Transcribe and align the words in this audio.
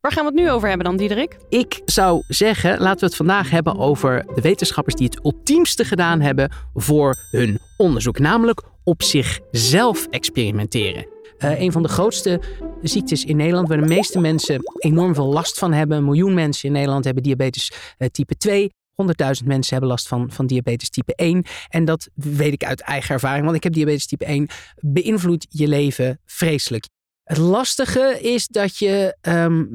Waar 0.00 0.12
gaan 0.12 0.24
we 0.24 0.30
het 0.30 0.40
nu 0.40 0.50
over 0.50 0.68
hebben 0.68 0.86
dan, 0.86 0.96
Diederik? 0.96 1.36
Ik 1.48 1.80
zou 1.84 2.22
zeggen, 2.28 2.78
laten 2.78 3.00
we 3.00 3.06
het 3.06 3.16
vandaag 3.16 3.50
hebben 3.50 3.78
over 3.78 4.24
de 4.34 4.40
wetenschappers 4.40 4.94
die 4.94 5.06
het 5.06 5.24
ultiemste 5.24 5.84
gedaan 5.84 6.20
hebben 6.20 6.52
voor 6.74 7.16
hun 7.30 7.58
onderzoek, 7.76 8.18
namelijk 8.18 8.62
op 8.84 9.02
zichzelf 9.02 10.06
experimenteren. 10.06 11.06
Uh, 11.38 11.60
een 11.60 11.72
van 11.72 11.82
de 11.82 11.88
grootste 11.88 12.40
ziektes 12.82 13.24
in 13.24 13.36
Nederland, 13.36 13.68
waar 13.68 13.80
de 13.80 13.86
meeste 13.86 14.20
mensen 14.20 14.60
enorm 14.78 15.14
veel 15.14 15.32
last 15.32 15.58
van 15.58 15.72
hebben. 15.72 15.96
Een 15.96 16.04
miljoen 16.04 16.34
mensen 16.34 16.68
in 16.68 16.74
Nederland 16.74 17.04
hebben 17.04 17.22
diabetes 17.22 17.72
uh, 17.98 18.08
type 18.08 18.36
2. 18.36 18.70
100.000 19.02 19.06
mensen 19.44 19.70
hebben 19.70 19.88
last 19.88 20.08
van, 20.08 20.30
van 20.30 20.46
diabetes 20.46 20.90
type 20.90 21.14
1. 21.14 21.44
En 21.68 21.84
dat 21.84 22.08
weet 22.14 22.52
ik 22.52 22.64
uit 22.64 22.80
eigen 22.80 23.14
ervaring, 23.14 23.44
want 23.44 23.56
ik 23.56 23.62
heb 23.62 23.72
diabetes 23.72 24.06
type 24.06 24.24
1. 24.24 24.48
Beïnvloedt 24.76 25.46
je 25.48 25.68
leven 25.68 26.20
vreselijk. 26.24 26.84
Het 27.30 27.38
lastige 27.38 28.18
is 28.20 28.46
dat 28.46 28.76
je 28.76 29.16
um, 29.22 29.68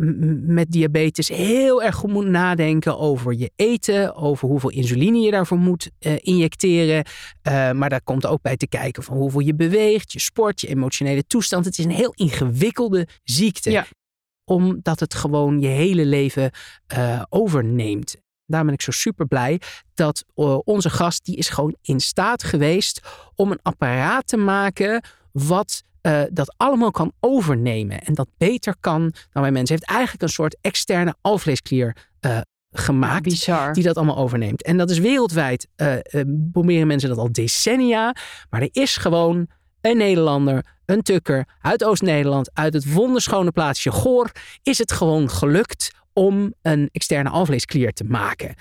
met 0.53 0.71
diabetes 0.71 1.27
heel 1.27 1.83
erg 1.83 1.95
goed 1.95 2.11
moet 2.11 2.25
nadenken 2.25 2.99
over 2.99 3.33
je 3.33 3.51
eten, 3.55 4.15
over 4.15 4.47
hoeveel 4.47 4.69
insuline 4.69 5.19
je 5.19 5.31
daarvoor 5.31 5.57
moet 5.57 5.89
uh, 5.99 6.15
injecteren. 6.17 7.05
Uh, 7.47 7.71
maar 7.71 7.89
daar 7.89 8.01
komt 8.03 8.25
ook 8.25 8.41
bij 8.41 8.57
te 8.57 8.67
kijken 8.67 9.03
van 9.03 9.17
hoeveel 9.17 9.39
je 9.39 9.55
beweegt, 9.55 10.11
je 10.11 10.19
sport, 10.19 10.61
je 10.61 10.67
emotionele 10.67 11.23
toestand. 11.27 11.65
Het 11.65 11.77
is 11.77 11.85
een 11.85 11.91
heel 11.91 12.13
ingewikkelde 12.13 13.07
ziekte. 13.23 13.71
Ja. 13.71 13.85
Omdat 14.43 14.99
het 14.99 15.13
gewoon 15.13 15.59
je 15.59 15.67
hele 15.67 16.05
leven 16.05 16.51
uh, 16.97 17.21
overneemt. 17.29 18.15
Daar 18.45 18.65
ben 18.65 18.73
ik 18.73 18.81
zo 18.81 18.91
super 18.91 19.27
blij 19.27 19.61
dat 19.93 20.25
onze 20.63 20.89
gast, 20.89 21.25
die 21.25 21.35
is 21.35 21.49
gewoon 21.49 21.75
in 21.81 21.99
staat 21.99 22.43
geweest 22.43 23.01
om 23.35 23.51
een 23.51 23.61
apparaat 23.61 24.27
te 24.27 24.37
maken 24.37 25.03
wat 25.31 25.83
uh, 26.05 26.21
dat 26.31 26.53
allemaal 26.57 26.91
kan 26.91 27.13
overnemen 27.19 28.01
en 28.01 28.13
dat 28.13 28.27
beter 28.37 28.75
kan 28.79 29.01
dan 29.31 29.41
bij 29.41 29.51
mensen. 29.51 29.75
heeft 29.75 29.89
eigenlijk 29.89 30.21
een 30.21 30.29
soort 30.29 30.57
externe 30.61 31.15
alvleesklier 31.21 31.95
uh, 32.21 32.37
gemaakt 32.71 33.23
Bizar. 33.23 33.73
die 33.73 33.83
dat 33.83 33.95
allemaal 33.95 34.17
overneemt. 34.17 34.63
En 34.63 34.77
dat 34.77 34.89
is 34.89 34.99
wereldwijd, 34.99 35.67
uh, 35.77 35.93
proberen 36.51 36.87
mensen 36.87 37.09
dat 37.09 37.17
al 37.17 37.31
decennia, 37.31 38.15
maar 38.49 38.61
er 38.61 38.69
is 38.71 38.97
gewoon 38.97 39.47
een 39.81 39.97
Nederlander, 39.97 40.65
een 40.85 41.01
tukker 41.01 41.47
uit 41.61 41.83
Oost-Nederland, 41.83 42.49
uit 42.53 42.73
het 42.73 42.93
wonderschone 42.93 43.51
plaatsje 43.51 43.91
Goor, 43.91 44.31
is 44.63 44.77
het 44.77 44.91
gewoon 44.91 45.29
gelukt 45.29 45.91
om 46.13 46.53
een 46.61 46.89
externe 46.91 47.29
alvleesklier 47.29 47.93
te 47.93 48.03
maken. 48.03 48.55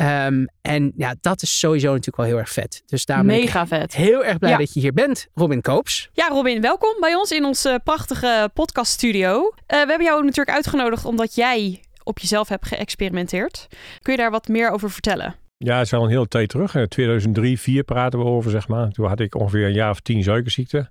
Um, 0.00 0.48
en 0.62 0.92
ja, 0.96 1.14
dat 1.20 1.42
is 1.42 1.58
sowieso 1.58 1.86
natuurlijk 1.86 2.16
wel 2.16 2.26
heel 2.26 2.38
erg 2.38 2.50
vet. 2.50 2.82
Dus 2.86 3.04
daarom 3.04 3.26
Mega 3.26 3.66
vet. 3.66 3.96
heel 3.96 4.24
erg 4.24 4.38
blij 4.38 4.50
ja. 4.50 4.58
dat 4.58 4.74
je 4.74 4.80
hier 4.80 4.92
bent, 4.92 5.26
Robin 5.34 5.60
Koops. 5.60 6.08
Ja, 6.12 6.28
Robin, 6.28 6.60
welkom 6.60 6.96
bij 7.00 7.14
ons 7.14 7.30
in 7.30 7.44
onze 7.44 7.80
prachtige 7.84 8.50
podcaststudio. 8.54 9.38
Uh, 9.40 9.50
we 9.66 9.76
hebben 9.76 10.02
jou 10.02 10.24
natuurlijk 10.24 10.56
uitgenodigd 10.56 11.04
omdat 11.04 11.34
jij 11.34 11.80
op 12.04 12.18
jezelf 12.18 12.48
hebt 12.48 12.66
geëxperimenteerd. 12.66 13.66
Kun 14.02 14.12
je 14.12 14.18
daar 14.18 14.30
wat 14.30 14.48
meer 14.48 14.70
over 14.70 14.90
vertellen? 14.90 15.34
Ja, 15.58 15.76
het 15.76 15.86
is 15.86 15.92
al 15.92 16.04
een 16.04 16.10
hele 16.10 16.28
tijd 16.28 16.48
terug. 16.48 16.74
In 16.74 16.88
2003, 16.88 17.56
2004 17.56 17.82
praten 17.82 18.18
we 18.18 18.24
over, 18.24 18.50
zeg 18.50 18.68
maar. 18.68 18.90
Toen 18.90 19.06
had 19.06 19.20
ik 19.20 19.34
ongeveer 19.34 19.66
een 19.66 19.72
jaar 19.72 19.90
of 19.90 20.00
tien 20.00 20.22
suikerziekte. 20.22 20.90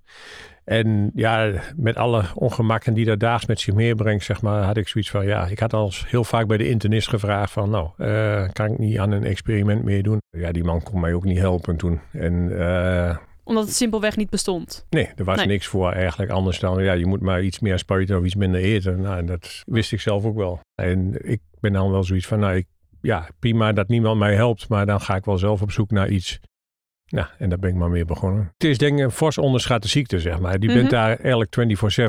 En 0.69 1.11
ja, 1.15 1.51
met 1.75 1.95
alle 1.95 2.23
ongemakken 2.33 2.93
die 2.93 3.05
dat 3.05 3.19
daags 3.19 3.45
met 3.45 3.59
zich 3.59 3.73
meebrengt, 3.73 4.23
zeg 4.23 4.41
maar, 4.41 4.63
had 4.63 4.77
ik 4.77 4.87
zoiets 4.87 5.09
van, 5.09 5.25
ja, 5.25 5.47
ik 5.47 5.59
had 5.59 5.73
al 5.73 5.91
heel 6.05 6.23
vaak 6.23 6.47
bij 6.47 6.57
de 6.57 6.69
internist 6.69 7.07
gevraagd 7.07 7.51
van, 7.51 7.69
nou, 7.69 7.89
uh, 7.97 8.47
kan 8.51 8.71
ik 8.71 8.77
niet 8.77 8.99
aan 8.99 9.11
een 9.11 9.23
experiment 9.23 9.83
meedoen? 9.83 10.21
Ja, 10.29 10.51
die 10.51 10.63
man 10.63 10.83
kon 10.83 10.99
mij 10.99 11.13
ook 11.13 11.23
niet 11.23 11.37
helpen 11.37 11.77
toen. 11.77 11.99
En, 12.11 12.33
uh, 12.33 13.17
Omdat 13.43 13.65
het 13.65 13.75
simpelweg 13.75 14.15
niet 14.15 14.29
bestond? 14.29 14.85
Nee, 14.89 15.09
er 15.15 15.23
was 15.23 15.37
nee. 15.37 15.47
niks 15.47 15.67
voor 15.67 15.91
eigenlijk 15.91 16.31
anders 16.31 16.59
dan, 16.59 16.83
ja, 16.83 16.93
je 16.93 17.05
moet 17.05 17.21
maar 17.21 17.43
iets 17.43 17.59
meer 17.59 17.79
spuiten 17.79 18.17
of 18.17 18.25
iets 18.25 18.35
minder 18.35 18.61
eten. 18.61 19.01
Nou, 19.01 19.17
en 19.17 19.25
dat 19.25 19.63
wist 19.65 19.91
ik 19.91 20.01
zelf 20.01 20.25
ook 20.25 20.37
wel. 20.37 20.59
En 20.75 21.29
ik 21.29 21.41
ben 21.59 21.73
dan 21.73 21.91
wel 21.91 22.03
zoiets 22.03 22.27
van, 22.27 22.39
nou, 22.39 22.55
ik, 22.55 22.67
ja, 23.01 23.29
prima 23.39 23.73
dat 23.73 23.87
niemand 23.87 24.19
mij 24.19 24.35
helpt, 24.35 24.69
maar 24.69 24.85
dan 24.85 25.01
ga 25.01 25.15
ik 25.15 25.25
wel 25.25 25.37
zelf 25.37 25.61
op 25.61 25.71
zoek 25.71 25.91
naar 25.91 26.09
iets 26.09 26.39
ja, 27.11 27.29
en 27.37 27.49
daar 27.49 27.59
ben 27.59 27.69
ik 27.69 27.75
maar 27.75 27.89
mee 27.89 28.05
begonnen. 28.05 28.51
Het 28.53 28.63
is 28.63 28.77
denk 28.77 28.97
ik 28.97 29.03
een 29.03 29.11
fors 29.11 29.37
onderschatte 29.37 29.87
ziekte, 29.87 30.19
zeg 30.19 30.39
maar. 30.39 30.59
Die 30.59 30.69
mm 30.69 30.75
-hmm. 30.75 30.87
bent 30.87 30.91
daar 30.91 31.19
eigenlijk 31.19 31.55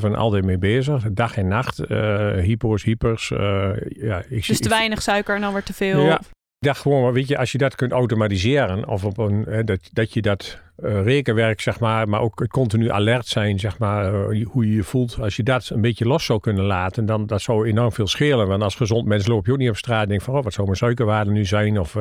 24-7 0.05 0.11
altijd 0.11 0.45
mee 0.45 0.59
bezig. 0.59 1.13
Dag 1.13 1.37
en 1.37 1.49
nacht. 1.49 1.91
Uh, 1.91 2.33
hypo's, 2.33 2.83
hypers. 2.83 3.31
Uh, 3.31 3.71
ja, 3.89 4.23
ik 4.29 4.47
dus 4.47 4.61
te 4.61 4.69
weinig 4.69 5.03
suiker 5.03 5.35
en 5.35 5.41
dan 5.41 5.53
weer 5.53 5.63
te 5.63 5.73
veel? 5.73 6.05
Ja, 6.05 6.19
ik 6.19 6.67
dacht 6.67 6.81
gewoon, 6.81 7.13
weet 7.13 7.29
je, 7.29 7.39
als 7.39 7.53
je 7.53 7.59
dat 7.59 7.75
kunt 7.75 7.93
automatiseren... 7.93 8.89
of 8.89 9.05
op 9.05 9.19
een, 9.19 9.45
hè, 9.49 9.65
dat, 9.65 9.89
dat 9.93 10.13
je 10.13 10.23
dat 10.23 10.63
uh, 10.85 11.03
rekenwerk, 11.03 11.61
zeg 11.61 11.81
maar... 11.81 12.09
maar 12.09 12.21
ook 12.21 12.41
het 12.41 12.51
continu 12.51 12.91
alert 12.91 13.27
zijn, 13.27 13.59
zeg 13.59 13.79
maar... 13.79 14.13
hoe 14.45 14.67
je 14.67 14.75
je 14.75 14.83
voelt. 14.83 15.19
Als 15.21 15.37
je 15.37 15.43
dat 15.43 15.71
een 15.71 15.81
beetje 15.81 16.07
los 16.07 16.25
zou 16.25 16.41
kunnen 16.41 16.65
laten... 16.65 17.07
dan 17.07 17.27
dat 17.27 17.41
zou 17.41 17.67
enorm 17.69 17.93
veel 17.93 18.07
schelen. 18.07 18.49
Want 18.49 18.63
als 18.63 18.75
gezond 18.75 19.07
mens 19.07 19.27
loop 19.27 19.47
je 19.47 19.53
ook 19.53 19.59
niet 19.59 19.69
op 19.69 19.77
straat... 19.77 20.03
en 20.03 20.09
denk 20.09 20.23
van, 20.23 20.37
oh, 20.37 20.43
wat 20.43 20.53
zou 20.53 20.67
mijn 20.67 20.79
suikerwaarde 20.79 21.31
nu 21.31 21.45
zijn? 21.45 21.79
Of 21.81 21.97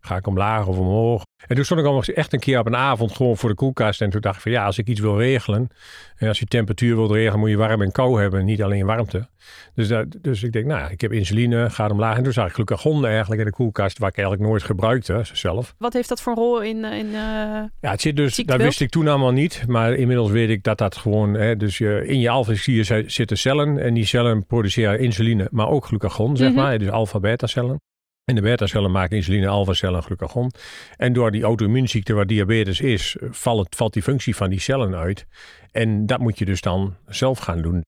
ga 0.00 0.16
ik 0.16 0.26
omlaag 0.26 0.66
of 0.66 0.78
omhoog? 0.78 1.22
En 1.46 1.54
toen 1.54 1.64
stond 1.64 1.80
ik 1.80 1.86
al 1.86 2.02
echt 2.02 2.32
een 2.32 2.38
keer 2.38 2.58
op 2.58 2.66
een 2.66 2.76
avond 2.76 3.12
gewoon 3.12 3.36
voor 3.36 3.48
de 3.48 3.54
koelkast. 3.54 4.00
En 4.00 4.10
toen 4.10 4.20
dacht 4.20 4.36
ik 4.36 4.42
van 4.42 4.52
ja, 4.52 4.64
als 4.64 4.78
ik 4.78 4.88
iets 4.88 5.00
wil 5.00 5.18
regelen. 5.18 5.68
En 6.16 6.28
als 6.28 6.38
je 6.38 6.46
temperatuur 6.46 6.96
wilt 6.96 7.10
regelen, 7.10 7.38
moet 7.38 7.50
je 7.50 7.56
warm 7.56 7.82
en 7.82 7.92
kou 7.92 8.20
hebben. 8.20 8.44
Niet 8.44 8.62
alleen 8.62 8.86
warmte. 8.86 9.28
Dus, 9.74 9.88
dat, 9.88 10.06
dus 10.20 10.42
ik 10.42 10.52
denk, 10.52 10.66
nou 10.66 10.90
ik 10.90 11.00
heb 11.00 11.12
insuline, 11.12 11.70
gaat 11.70 11.90
omlaag. 11.90 12.16
En 12.16 12.22
toen 12.22 12.32
zag 12.32 12.46
ik 12.46 12.54
glucagon 12.54 13.06
eigenlijk 13.06 13.40
in 13.40 13.46
de 13.46 13.52
koelkast, 13.52 13.98
waar 13.98 14.08
ik 14.08 14.16
eigenlijk 14.16 14.48
nooit 14.48 14.62
gebruikte 14.62 15.20
zelf. 15.32 15.74
Wat 15.78 15.92
heeft 15.92 16.08
dat 16.08 16.20
voor 16.20 16.32
een 16.32 16.38
rol 16.38 16.62
in, 16.62 16.84
in 16.84 17.10
Ja, 17.10 17.70
het 17.80 18.00
zit 18.00 18.16
dus, 18.22 18.36
dat 18.36 18.62
wist 18.62 18.80
ik 18.80 18.90
toen 18.90 19.08
allemaal 19.08 19.32
niet. 19.32 19.64
Maar 19.66 19.94
inmiddels 19.94 20.30
weet 20.30 20.48
ik 20.48 20.62
dat 20.62 20.78
dat 20.78 20.96
gewoon, 20.96 21.34
hè, 21.34 21.56
dus 21.56 21.78
je, 21.78 22.06
in 22.06 22.20
je 22.20 22.28
alvleesklier 22.30 23.04
zitten 23.06 23.38
cellen. 23.38 23.78
En 23.78 23.94
die 23.94 24.04
cellen 24.04 24.46
produceren 24.46 25.00
insuline, 25.00 25.48
maar 25.50 25.68
ook 25.68 25.84
glucagon, 25.84 26.36
zeg 26.36 26.48
mm 26.48 26.54
-hmm. 26.54 26.64
maar. 26.64 26.78
Dus 26.78 26.90
alpha-beta 26.90 27.46
cellen. 27.46 27.80
En 28.28 28.34
de 28.34 28.40
beta-cellen 28.40 28.90
maken 28.90 29.16
insuline, 29.16 29.48
alpha-cellen 29.48 29.96
en 29.96 30.02
glucagon. 30.02 30.50
En 30.96 31.12
door 31.12 31.30
die 31.30 31.42
auto-immuunziekte 31.42 32.14
waar 32.14 32.26
diabetes 32.26 32.80
is, 32.80 33.16
valt, 33.30 33.76
valt 33.76 33.92
die 33.92 34.02
functie 34.02 34.36
van 34.36 34.50
die 34.50 34.60
cellen 34.60 34.94
uit. 34.94 35.26
En 35.70 36.06
dat 36.06 36.18
moet 36.18 36.38
je 36.38 36.44
dus 36.44 36.60
dan 36.60 36.96
zelf 37.06 37.38
gaan 37.38 37.62
doen. 37.62 37.84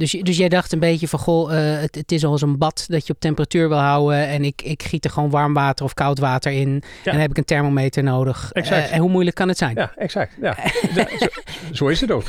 Dus, 0.00 0.10
dus 0.10 0.36
jij 0.36 0.48
dacht 0.48 0.72
een 0.72 0.78
beetje 0.78 1.08
van, 1.08 1.18
goh, 1.18 1.52
uh, 1.52 1.80
het, 1.80 1.94
het, 1.94 2.12
is 2.12 2.24
als 2.24 2.42
een 2.42 2.58
bad 2.58 2.84
dat 2.88 3.06
je 3.06 3.12
op 3.12 3.20
temperatuur 3.20 3.68
wil 3.68 3.78
houden. 3.78 4.26
En 4.28 4.44
ik, 4.44 4.62
ik 4.62 4.82
giet 4.82 5.04
er 5.04 5.10
gewoon 5.10 5.30
warm 5.30 5.54
water 5.54 5.84
of 5.84 5.94
koud 5.94 6.18
water 6.18 6.52
in. 6.52 6.70
Ja. 6.70 6.78
En 7.04 7.12
dan 7.12 7.20
heb 7.20 7.30
ik 7.30 7.36
een 7.36 7.44
thermometer 7.44 8.02
nodig. 8.02 8.50
Exact. 8.52 8.88
Uh, 8.88 8.94
en 8.94 9.00
hoe 9.00 9.10
moeilijk 9.10 9.36
kan 9.36 9.48
het 9.48 9.58
zijn? 9.58 9.74
Ja, 9.74 9.92
exact. 9.96 10.32
Ja. 10.40 10.56
zo, 11.18 11.26
zo, 11.72 11.86
is 11.86 12.00
het 12.00 12.10
ook. 12.10 12.24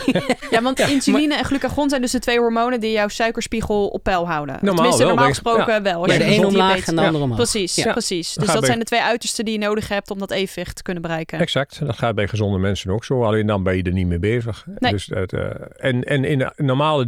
ja, 0.49 0.61
want 0.61 0.77
ja, 0.77 0.87
insuline 0.87 1.27
maar, 1.27 1.37
en 1.37 1.45
glucagon 1.45 1.89
zijn 1.89 2.01
dus 2.01 2.11
de 2.11 2.19
twee 2.19 2.39
hormonen 2.39 2.79
die 2.79 2.91
jouw 2.91 3.07
suikerspiegel 3.07 3.87
op 3.87 4.03
peil 4.03 4.27
houden. 4.27 4.55
Normaal 4.55 4.75
Tenminste, 4.75 5.03
wel, 5.03 5.07
normaal 5.07 5.29
gesproken 5.29 5.73
ja. 5.73 5.81
wel. 5.81 6.01
Als 6.01 6.11
ja, 6.11 6.17
de 6.17 6.35
een 6.35 6.45
omlaag 6.45 6.87
en 6.87 6.95
de 6.95 7.01
andere 7.01 7.23
omlaag. 7.23 7.37
Precies, 7.37 7.81
precies. 7.91 8.33
Dus 8.33 8.53
dat 8.53 8.65
zijn 8.65 8.79
de 8.79 8.85
twee 8.85 9.01
uitersten 9.01 9.45
die 9.45 9.59
je 9.59 9.65
nodig 9.65 9.87
hebt 9.87 10.11
om 10.11 10.19
dat 10.19 10.31
evenwicht 10.31 10.75
te 10.75 10.83
kunnen 10.83 11.01
bereiken. 11.01 11.39
Exact. 11.39 11.79
Dat 11.85 11.97
gaat 11.97 12.15
bij 12.15 12.27
gezonde 12.27 12.57
mensen 12.57 12.91
ook 12.91 13.05
zo. 13.05 13.23
Alleen 13.23 13.47
dan 13.47 13.63
ben 13.63 13.75
je 13.75 13.83
er 13.83 13.91
niet 13.91 14.07
mee 14.07 14.19
bezig. 14.19 14.65
Nee. 14.79 14.91
Dus 14.91 15.05
dat, 15.05 15.33
uh, 15.33 15.41
en, 15.77 16.03
en 16.03 16.23
in 16.23 16.51
normale 16.55 17.05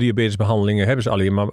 diabetesbehandelingen 0.62 0.86
hebben 0.86 1.04
ze 1.04 1.10
alleen 1.10 1.34
maar 1.34 1.50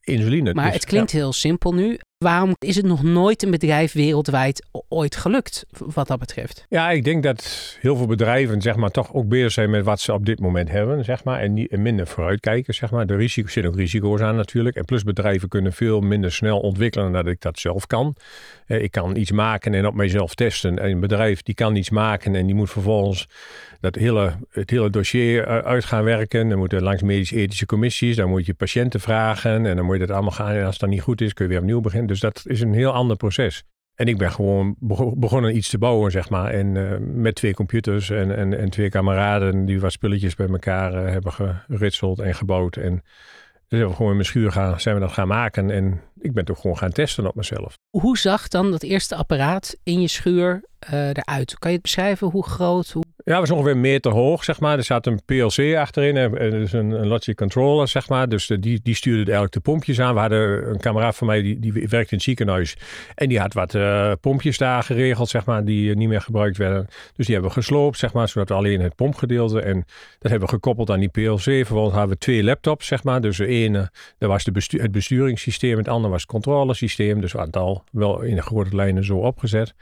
insuline. 0.00 0.54
Maar 0.54 0.64
dus, 0.64 0.74
het 0.74 0.84
klinkt 0.84 1.10
ja. 1.10 1.18
heel 1.18 1.32
simpel 1.32 1.74
nu. 1.74 1.98
Waarom 2.24 2.56
is 2.58 2.76
het 2.76 2.86
nog 2.86 3.02
nooit 3.02 3.42
een 3.42 3.50
bedrijf 3.50 3.92
wereldwijd 3.92 4.66
ooit 4.88 5.16
gelukt 5.16 5.66
wat 5.78 6.06
dat 6.06 6.18
betreft? 6.18 6.66
Ja, 6.68 6.90
ik 6.90 7.04
denk 7.04 7.22
dat 7.22 7.76
heel 7.80 7.96
veel 7.96 8.06
bedrijven 8.06 8.62
zeg 8.62 8.76
maar, 8.76 8.90
toch 8.90 9.14
ook 9.14 9.28
bezig 9.28 9.52
zijn 9.52 9.70
met 9.70 9.84
wat 9.84 10.00
ze 10.00 10.12
op 10.12 10.26
dit 10.26 10.40
moment 10.40 10.70
hebben. 10.70 11.04
Zeg 11.04 11.24
maar, 11.24 11.40
en, 11.40 11.68
minder 11.70 12.06
vooruitkijken. 12.06 12.74
Zeg 12.74 12.90
maar. 12.90 13.06
Risico's 13.06 13.52
zitten 13.52 13.72
ook 13.72 13.78
risico's 13.78 14.20
aan 14.20 14.36
natuurlijk. 14.36 14.76
En 14.76 14.84
plus 14.84 15.02
bedrijven 15.02 15.48
kunnen 15.48 15.72
veel 15.72 16.00
minder 16.00 16.32
snel 16.32 16.60
ontwikkelen 16.60 17.12
dan 17.12 17.28
ik 17.28 17.40
dat 17.40 17.58
zelf 17.58 17.86
kan. 17.86 18.16
Eh, 18.66 18.82
ik 18.82 18.90
kan 18.90 19.16
iets 19.16 19.32
maken 19.32 19.74
en 19.74 19.86
op 19.86 19.94
mijzelf 19.94 20.34
testen. 20.34 20.78
En 20.78 20.90
een 20.90 21.00
bedrijf 21.00 21.42
die 21.42 21.54
kan 21.54 21.76
iets 21.76 21.90
maken 21.90 22.34
en 22.34 22.46
die 22.46 22.54
moet 22.54 22.70
vervolgens 22.70 23.28
dat 23.80 23.94
hele, 23.94 24.32
het 24.50 24.70
hele 24.70 24.90
dossier 24.90 25.46
uit 25.64 25.84
gaan 25.84 26.04
werken. 26.04 26.48
Dan 26.48 26.58
moeten 26.58 26.82
langs 26.82 27.02
medisch-ethische 27.02 27.66
commissies. 27.66 28.16
Dan 28.16 28.28
moet 28.28 28.46
je 28.46 28.54
patiënten 28.54 29.00
vragen 29.00 29.66
en 29.66 29.76
dan 29.76 29.84
moet 29.84 29.94
je 29.94 30.06
dat 30.06 30.10
allemaal 30.10 30.30
gaan. 30.30 30.54
En 30.54 30.66
als 30.66 30.78
dat 30.78 30.88
niet 30.88 31.00
goed 31.00 31.20
is, 31.20 31.32
kun 31.32 31.44
je 31.44 31.50
weer 31.50 31.60
opnieuw 31.60 31.80
beginnen. 31.80 32.08
Dus 32.14 32.22
dat 32.22 32.42
is 32.46 32.60
een 32.60 32.74
heel 32.74 32.92
ander 32.92 33.16
proces. 33.16 33.64
En 33.94 34.06
ik 34.06 34.18
ben 34.18 34.32
gewoon 34.32 34.76
begonnen 35.16 35.56
iets 35.56 35.68
te 35.68 35.78
bouwen, 35.78 36.10
zeg 36.10 36.30
maar. 36.30 36.50
En 36.50 36.74
uh, 36.74 36.96
met 37.00 37.34
twee 37.34 37.54
computers 37.54 38.10
en, 38.10 38.36
en, 38.36 38.58
en 38.58 38.70
twee 38.70 38.88
kameraden 38.88 39.64
die 39.64 39.80
wat 39.80 39.92
spulletjes 39.92 40.34
bij 40.34 40.46
elkaar 40.46 41.04
uh, 41.04 41.10
hebben 41.10 41.32
geritseld 41.68 42.18
en 42.18 42.34
gebouwd. 42.34 42.76
En 42.76 42.92
dus 43.68 43.78
hebben 43.78 43.88
we 43.88 43.94
gewoon 43.94 44.10
in 44.10 44.16
mijn 44.16 44.28
schuur 44.28 44.52
gaan, 44.52 44.80
zijn 44.80 44.94
we 44.94 45.00
dat 45.00 45.12
gaan 45.12 45.28
maken. 45.28 45.70
En 45.70 46.00
ik 46.20 46.32
ben 46.32 46.44
toch 46.44 46.60
gewoon 46.60 46.78
gaan 46.78 46.92
testen 46.92 47.26
op 47.26 47.34
mezelf. 47.34 47.74
Hoe 47.90 48.18
zag 48.18 48.48
dan 48.48 48.70
dat 48.70 48.82
eerste 48.82 49.16
apparaat 49.16 49.76
in 49.82 50.00
je 50.00 50.08
schuur 50.08 50.64
eruit? 50.90 51.58
Kan 51.58 51.70
je 51.70 51.76
het 51.76 51.82
beschrijven? 51.82 52.30
Hoe 52.30 52.46
groot? 52.46 52.90
Hoe... 52.90 53.02
Ja, 53.24 53.40
was 53.40 53.50
ongeveer 53.50 53.72
een 53.72 53.80
meter 53.80 54.12
hoog, 54.12 54.44
zeg 54.44 54.60
maar. 54.60 54.78
Er 54.78 54.84
zat 54.84 55.06
een 55.06 55.20
PLC 55.24 55.76
achterin, 55.76 56.16
en, 56.16 56.50
dus 56.50 56.72
een, 56.72 56.90
een 56.90 57.06
logic 57.06 57.36
controller, 57.36 57.88
zeg 57.88 58.08
maar. 58.08 58.28
Dus 58.28 58.46
die, 58.46 58.80
die 58.82 58.94
stuurde 58.94 59.22
eigenlijk 59.22 59.52
de 59.52 59.60
pompjes 59.60 60.00
aan. 60.00 60.14
We 60.14 60.20
hadden 60.20 60.70
een 60.70 60.80
kameraad 60.80 61.16
van 61.16 61.26
mij, 61.26 61.42
die, 61.42 61.58
die 61.58 61.72
werkte 61.72 61.96
in 61.96 62.06
het 62.08 62.22
ziekenhuis. 62.22 62.76
En 63.14 63.28
die 63.28 63.38
had 63.38 63.54
wat 63.54 63.76
pompjes 64.20 64.58
daar 64.58 64.82
geregeld, 64.82 65.28
zeg 65.28 65.44
maar, 65.44 65.64
die 65.64 65.96
niet 65.96 66.08
meer 66.08 66.20
gebruikt 66.20 66.56
werden. 66.56 66.86
Dus 67.16 67.26
die 67.26 67.34
hebben 67.34 67.54
we 67.54 67.60
gesloopt, 67.60 67.98
zeg 67.98 68.12
maar, 68.12 68.28
zodat 68.28 68.48
we 68.48 68.54
alleen 68.54 68.80
het 68.80 68.94
pompgedeelte. 68.94 69.60
En 69.60 69.84
dat 70.18 70.30
hebben 70.30 70.48
we 70.48 70.54
gekoppeld 70.54 70.90
aan 70.90 71.00
die 71.00 71.08
PLC. 71.08 71.42
Vervolgens 71.42 71.94
hadden 71.94 72.12
we 72.12 72.18
twee 72.18 72.44
laptops, 72.44 72.86
zeg 72.86 73.04
maar. 73.04 73.20
Dus 73.20 73.36
de 73.36 73.46
ene, 73.46 73.90
was 74.18 74.44
het 74.44 74.92
besturingssysteem. 74.92 75.76
Het 75.78 75.88
andere 75.88 76.12
was 76.12 76.22
het 76.22 76.30
controlesysteem. 76.30 77.20
Dus 77.20 77.32
we 77.32 77.38
hadden 77.38 77.60
het 77.60 77.70
al 77.70 77.84
wel 77.92 78.22
in 78.22 78.34
de 78.34 78.42
grote 78.42 78.76
lijnen 78.76 79.04
zo 79.04 79.16
opgezet. 79.16 79.74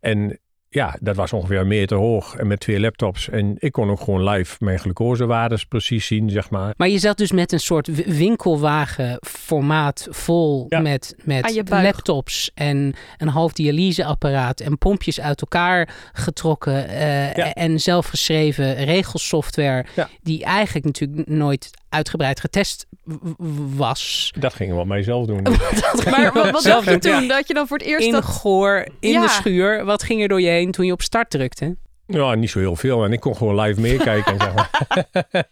En 0.00 0.31
ja, 0.74 0.96
dat 1.00 1.16
was 1.16 1.32
ongeveer 1.32 1.60
een 1.60 1.66
meter 1.66 1.96
hoog 1.96 2.36
en 2.36 2.46
met 2.46 2.60
twee 2.60 2.80
laptops. 2.80 3.28
En 3.28 3.56
ik 3.58 3.72
kon 3.72 3.90
ook 3.90 4.00
gewoon 4.00 4.28
live 4.28 4.56
mijn 4.58 4.78
glucosewaardes 4.78 5.64
precies 5.64 6.06
zien, 6.06 6.30
zeg 6.30 6.50
maar. 6.50 6.74
Maar 6.76 6.88
je 6.88 6.98
zat 6.98 7.16
dus 7.16 7.32
met 7.32 7.52
een 7.52 7.60
soort 7.60 8.06
winkelwagen 8.06 9.18
formaat 9.20 10.06
vol 10.10 10.66
met, 10.68 11.14
met 11.24 11.62
laptops 11.68 12.50
en 12.54 12.94
een 13.16 13.28
half 13.28 13.52
dialyseapparaat 13.52 14.60
en 14.60 14.78
pompjes 14.78 15.20
uit 15.20 15.40
elkaar 15.40 15.94
getrokken 16.12 16.90
uh, 16.90 17.56
en 17.56 17.80
zelfgeschreven 17.80 18.74
regelsoftware 18.74 19.84
die 20.22 20.44
eigenlijk 20.44 20.86
natuurlijk 20.86 21.28
nooit 21.28 21.70
uitgebreid 21.92 22.40
getest 22.40 22.86
was. 23.76 24.32
Dat 24.38 24.54
gingen 24.54 24.74
we 24.74 24.80
op 24.80 24.86
mijzelf 24.86 25.26
doen. 25.26 25.42
maar 26.10 26.32
wat, 26.32 26.50
wat 26.50 26.62
dacht 26.62 26.84
je 26.84 26.98
toen? 26.98 27.28
Dat 27.28 27.48
je 27.48 27.54
dan 27.54 27.66
voor 27.66 27.78
het 27.78 27.86
eerst... 27.86 28.06
In 28.06 28.12
dat... 28.12 28.24
goor, 28.24 28.88
in 29.00 29.20
de 29.20 29.28
schuur. 29.28 29.84
Wat 29.84 30.02
ging 30.02 30.22
er 30.22 30.28
door 30.28 30.40
je 30.40 30.48
heen 30.48 30.70
toen 30.70 30.86
je 30.86 30.92
op 30.92 31.02
start 31.02 31.30
drukte? 31.30 31.76
Ja, 32.12 32.34
niet 32.34 32.50
zo 32.50 32.58
heel 32.58 32.76
veel. 32.76 33.04
En 33.04 33.12
ik 33.12 33.20
kon 33.20 33.36
gewoon 33.36 33.60
live 33.60 33.80
meekijken. 33.80 34.36
zeg 34.38 34.54
maar. 34.54 34.70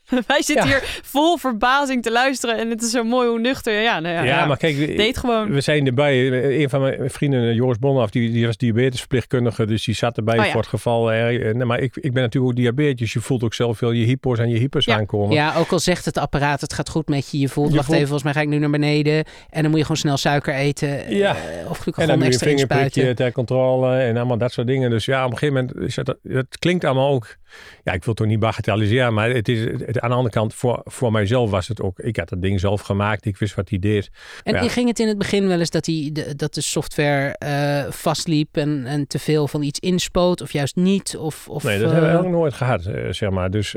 Wij 0.26 0.42
zitten 0.42 0.66
hier 0.66 1.00
vol 1.02 1.36
verbazing 1.36 2.02
te 2.02 2.12
luisteren. 2.12 2.58
En 2.58 2.70
het 2.70 2.82
is 2.82 2.90
zo 2.90 3.04
mooi 3.04 3.28
hoe 3.28 3.40
nuchter. 3.40 3.80
Ja, 3.82 4.00
nou 4.00 4.14
ja, 4.14 4.22
ja, 4.22 4.46
maar 4.46 4.56
kijk, 4.56 4.96
deed 4.96 5.18
gewoon. 5.18 5.50
we 5.50 5.60
zijn 5.60 5.86
erbij. 5.86 6.32
Een 6.62 6.70
van 6.70 6.80
mijn 6.80 7.10
vrienden, 7.10 7.54
Joris 7.54 7.78
Bonhoff, 7.78 8.10
die, 8.10 8.30
die 8.30 8.46
was 8.46 8.56
diabetesverpleegkundige. 8.56 9.66
Dus 9.66 9.84
die 9.84 9.94
zat 9.94 10.16
erbij 10.16 10.38
oh, 10.38 10.44
voor 10.44 10.60
het 10.60 10.68
geval. 10.68 11.12
Eh, 11.12 11.54
nee, 11.54 11.64
maar 11.64 11.78
ik, 11.78 11.96
ik 11.96 12.12
ben 12.12 12.22
natuurlijk 12.22 12.52
ook 12.52 12.58
diabetes. 12.58 13.12
Je 13.12 13.20
voelt 13.20 13.42
ook 13.42 13.54
zelf 13.54 13.78
veel 13.78 13.90
je 13.90 14.04
hypo's 14.04 14.38
en 14.38 14.48
je 14.48 14.58
hypers 14.58 14.88
aankomen. 14.88 15.34
Ja, 15.34 15.54
ook 15.56 15.70
al 15.70 15.78
zegt 15.78 16.04
het 16.04 16.18
apparaat, 16.18 16.60
het 16.60 16.72
gaat 16.72 16.88
goed 16.88 17.08
met 17.08 17.30
je. 17.30 17.38
Je 17.38 17.48
voelt, 17.48 17.74
wacht 17.74 17.88
even, 17.88 18.00
volgens 18.00 18.22
mij 18.22 18.32
ga 18.32 18.40
ik 18.40 18.48
nu 18.48 18.58
naar 18.58 18.70
beneden. 18.70 19.24
En 19.50 19.62
dan 19.62 19.70
moet 19.70 19.78
je 19.78 19.82
gewoon 19.82 20.00
snel 20.00 20.16
suiker 20.16 20.54
eten. 20.54 21.14
Ja. 21.14 21.36
Uh, 21.36 21.70
of 21.70 21.78
glucagon 21.78 22.10
en 22.10 22.18
dan 22.18 22.28
extra 22.28 22.48
je 22.48 22.56
vingerprikje 22.56 23.14
ter 23.14 23.32
controle 23.32 23.96
en 23.96 24.16
allemaal 24.16 24.38
dat 24.38 24.52
soort 24.52 24.66
dingen. 24.66 24.90
Dus 24.90 25.04
ja, 25.04 25.24
op 25.24 25.32
een 25.32 25.38
gegeven 25.38 25.66
moment 25.66 25.88
is 25.88 25.96
het, 25.96 26.49
het 26.50 26.58
klinkt 26.58 26.84
allemaal 26.84 27.12
ook. 27.12 27.36
Ja, 27.82 27.92
ik 27.92 28.04
wil 28.04 28.14
toch 28.14 28.26
niet 28.26 28.38
bagatelliseren, 28.38 29.14
maar 29.14 29.30
het 29.30 29.48
is 29.48 29.60
het, 29.60 30.00
aan 30.00 30.10
de 30.10 30.16
andere 30.16 30.34
kant 30.34 30.54
voor, 30.54 30.80
voor 30.84 31.12
mijzelf 31.12 31.50
was 31.50 31.68
het 31.68 31.82
ook. 31.82 31.98
Ik 31.98 32.16
had 32.16 32.30
het 32.30 32.42
ding 32.42 32.60
zelf 32.60 32.80
gemaakt, 32.80 33.24
ik 33.24 33.36
wist 33.36 33.54
wat 33.54 33.68
hij 33.68 33.78
deed. 33.78 34.10
En 34.42 34.54
ja. 34.54 34.68
ging 34.68 34.88
het 34.88 34.98
in 34.98 35.08
het 35.08 35.18
begin 35.18 35.46
wel 35.46 35.58
eens 35.58 35.70
dat, 35.70 35.86
hij, 35.86 36.10
de, 36.12 36.36
dat 36.36 36.54
de 36.54 36.60
software 36.60 37.36
uh, 37.44 37.92
vastliep 37.92 38.56
en, 38.56 38.86
en 38.86 39.06
te 39.06 39.18
veel 39.18 39.48
van 39.48 39.62
iets 39.62 39.78
inspoot, 39.78 40.40
of 40.40 40.52
juist 40.52 40.76
niet? 40.76 41.16
Of, 41.16 41.48
of, 41.48 41.62
nee, 41.62 41.78
dat 41.78 41.92
hebben 41.92 42.12
we 42.12 42.18
ook 42.18 42.24
eh, 42.24 42.30
nooit 42.30 42.54
gehad, 42.54 42.86
uh, 42.86 43.12
zeg 43.12 43.30
maar. 43.30 43.50
Dus 43.50 43.74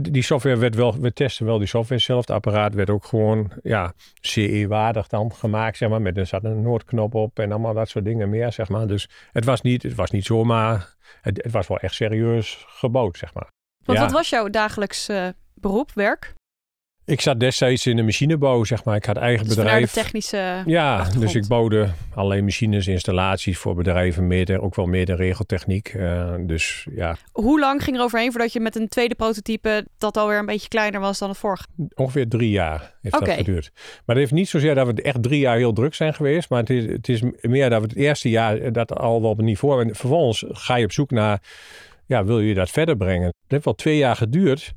die 0.00 0.22
software 0.22 0.56
werd 0.56 0.74
wel, 0.74 1.00
we 1.00 1.12
testen 1.12 1.46
wel 1.46 1.58
die 1.58 1.66
software 1.66 2.00
zelf. 2.00 2.20
Het 2.20 2.30
apparaat 2.30 2.74
werd 2.74 2.90
ook 2.90 3.04
gewoon, 3.04 3.52
ja, 3.62 3.92
CE-waardig 4.20 5.08
dan 5.08 5.34
gemaakt, 5.34 5.76
zeg 5.76 5.88
maar. 5.88 6.02
Met 6.02 6.16
er 6.16 6.26
zat 6.26 6.44
een 6.44 6.62
noordknop 6.62 7.14
op 7.14 7.38
en 7.38 7.52
allemaal 7.52 7.74
dat 7.74 7.88
soort 7.88 8.04
dingen 8.04 8.28
meer, 8.28 8.52
zeg 8.52 8.68
maar. 8.68 8.86
Dus 8.86 9.08
het 9.32 9.44
was 9.44 9.60
niet, 9.60 9.82
het 9.82 9.94
was 9.94 10.10
niet 10.10 10.24
zomaar, 10.24 10.94
het, 11.20 11.42
het 11.42 11.52
was 11.52 11.66
wel 11.66 11.78
echt 11.78 11.94
serieus 11.94 12.64
gebouwd, 12.68 13.18
zeg 13.18 13.34
maar. 13.34 13.48
Want 13.84 13.98
wat 13.98 14.12
was 14.12 14.28
jouw 14.28 14.48
dagelijks 14.48 15.08
uh, 15.08 15.28
beroep, 15.54 15.92
werk? 15.94 16.34
Ik 17.08 17.20
zat 17.20 17.40
destijds 17.40 17.86
in 17.86 17.96
de 17.96 18.02
machinebouw, 18.02 18.64
zeg 18.64 18.84
maar. 18.84 18.96
Ik 18.96 19.04
had 19.04 19.16
eigen 19.16 19.46
dus 19.46 19.56
bedrijf. 19.56 19.92
de 19.92 20.00
technische 20.00 20.62
Ja, 20.66 21.08
dus 21.18 21.34
ik 21.34 21.46
bouwde 21.46 21.88
alleen 22.14 22.44
machines, 22.44 22.86
installaties 22.86 23.58
voor 23.58 23.74
bedrijven, 23.74 24.26
meer, 24.26 24.60
ook 24.60 24.74
wel 24.74 24.86
meer 24.86 25.06
de 25.06 25.14
regeltechniek. 25.14 25.94
Uh, 25.94 26.34
dus 26.40 26.86
ja. 26.94 27.16
Hoe 27.32 27.60
lang 27.60 27.82
ging 27.82 27.96
er 27.96 28.02
overheen 28.02 28.30
voordat 28.30 28.52
je 28.52 28.60
met 28.60 28.76
een 28.76 28.88
tweede 28.88 29.14
prototype 29.14 29.86
dat 29.98 30.16
alweer 30.16 30.38
een 30.38 30.46
beetje 30.46 30.68
kleiner 30.68 31.00
was 31.00 31.18
dan 31.18 31.28
het 31.28 31.38
vorige? 31.38 31.64
Ongeveer 31.94 32.28
drie 32.28 32.50
jaar 32.50 32.94
heeft 33.02 33.18
dat 33.18 33.30
geduurd. 33.30 33.70
Maar 33.74 34.16
het 34.16 34.16
heeft 34.16 34.32
niet 34.32 34.48
zozeer 34.48 34.74
dat 34.74 34.86
we 34.86 35.02
echt 35.02 35.22
drie 35.22 35.40
jaar 35.40 35.56
heel 35.56 35.72
druk 35.72 35.94
zijn 35.94 36.14
geweest, 36.14 36.50
maar 36.50 36.60
het 36.60 36.70
is, 36.70 36.84
het 36.84 37.08
is 37.08 37.22
meer 37.40 37.70
dat 37.70 37.80
we 37.80 37.86
het 37.86 37.96
eerste 37.96 38.30
jaar 38.30 38.72
dat 38.72 38.94
al 38.94 39.20
wel 39.20 39.30
op 39.30 39.38
een 39.38 39.44
niveau. 39.44 39.84
En 39.84 39.94
vervolgens 39.94 40.44
ga 40.48 40.76
je 40.76 40.84
op 40.84 40.92
zoek 40.92 41.10
naar, 41.10 41.42
ja, 42.06 42.24
wil 42.24 42.40
je 42.40 42.54
dat 42.54 42.70
verder 42.70 42.96
brengen? 42.96 43.26
Het 43.26 43.34
heeft 43.46 43.64
wel 43.64 43.74
twee 43.74 43.96
jaar 43.96 44.16
geduurd 44.16 44.74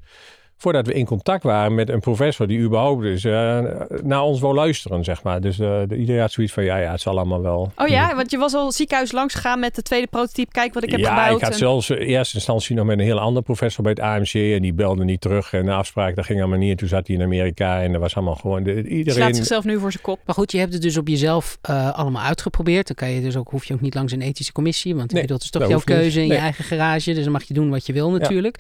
voordat 0.62 0.88
we 0.88 0.94
in 0.94 1.06
contact 1.06 1.44
waren 1.44 1.76
met 1.76 1.90
een 1.90 2.00
professor 2.00 2.48
die 2.48 2.60
überhaupt 2.60 3.02
dus, 3.02 3.24
uh, 3.24 3.60
naar 4.04 4.22
ons 4.22 4.40
wou 4.40 4.56
luisteren, 4.56 5.04
zeg 5.04 5.24
maar. 5.24 5.42
Dus 5.42 5.60
uh, 5.60 5.82
iedereen 5.98 6.22
had 6.22 6.32
zoiets 6.32 6.54
van, 6.54 6.64
ja, 6.64 6.78
ja, 6.78 6.92
het 6.92 7.02
zal 7.02 7.18
allemaal 7.18 7.42
wel. 7.42 7.72
Oh 7.76 7.88
ja, 7.88 8.16
want 8.16 8.32
je 8.32 8.38
was 8.38 8.54
al 8.54 8.72
ziekenhuis 8.72 9.12
langs 9.12 9.34
gegaan 9.34 9.60
met 9.60 9.76
de 9.76 9.82
tweede 9.82 10.08
prototype, 10.08 10.52
kijk 10.52 10.74
wat 10.74 10.84
ik 10.84 10.92
heb 10.92 11.00
gebouwd. 11.00 11.30
Ja, 11.30 11.36
ik 11.36 11.42
had 11.42 11.56
zelfs 11.56 11.90
in 11.90 11.98
eerste 11.98 12.36
instantie 12.36 12.76
nog 12.76 12.86
met 12.86 13.00
een 13.00 13.06
heel 13.06 13.20
andere 13.20 13.46
professor 13.46 13.84
bij 13.84 13.92
het 13.92 14.02
AMC 14.02 14.34
en 14.34 14.62
die 14.62 14.74
belde 14.74 15.04
niet 15.04 15.22
terug 15.22 15.54
en 15.54 15.66
de 15.66 15.72
afspraak, 15.72 16.16
dat 16.16 16.26
ging 16.26 16.40
allemaal 16.40 16.58
niet. 16.58 16.72
En 16.72 16.78
toen 16.78 16.88
zat 16.88 17.08
hij 17.08 17.16
in 17.16 17.22
Amerika 17.22 17.82
en 17.82 17.92
dat 17.92 18.02
was 18.02 18.16
allemaal 18.16 18.36
gewoon, 18.36 18.64
de, 18.64 18.88
iedereen... 18.88 19.22
Slaat 19.22 19.36
zichzelf 19.36 19.64
nu 19.64 19.80
voor 19.80 19.92
zijn 19.92 20.04
kop. 20.04 20.20
Maar 20.26 20.36
goed, 20.36 20.52
je 20.52 20.58
hebt 20.58 20.74
het 20.74 20.82
dus 20.82 20.98
op 20.98 21.08
jezelf 21.08 21.58
uh, 21.70 21.92
allemaal 21.92 22.24
uitgeprobeerd. 22.24 22.88
Dan 22.88 22.96
kan 22.96 23.10
je 23.10 23.22
dus 23.22 23.38
ook, 23.38 23.50
hoef 23.50 23.66
je 23.66 23.74
ook 23.74 23.82
niet 23.82 23.96
langs 23.96 24.12
een 24.12 24.22
ethische 24.22 24.52
commissie, 24.52 24.96
want 24.96 25.12
nee, 25.12 25.28
dat 25.28 25.42
is 25.42 25.50
toch 25.50 25.68
jouw 25.68 25.80
keuze 25.80 26.22
in 26.22 26.28
je 26.28 26.36
eigen 26.36 26.64
garage, 26.64 27.14
dus 27.14 27.24
dan 27.24 27.32
mag 27.32 27.44
je 27.44 27.54
doen 27.54 27.70
wat 27.70 27.86
je 27.86 27.94
wil 27.94 28.12
natuurlijk. 28.12 28.60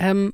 Um, 0.00 0.32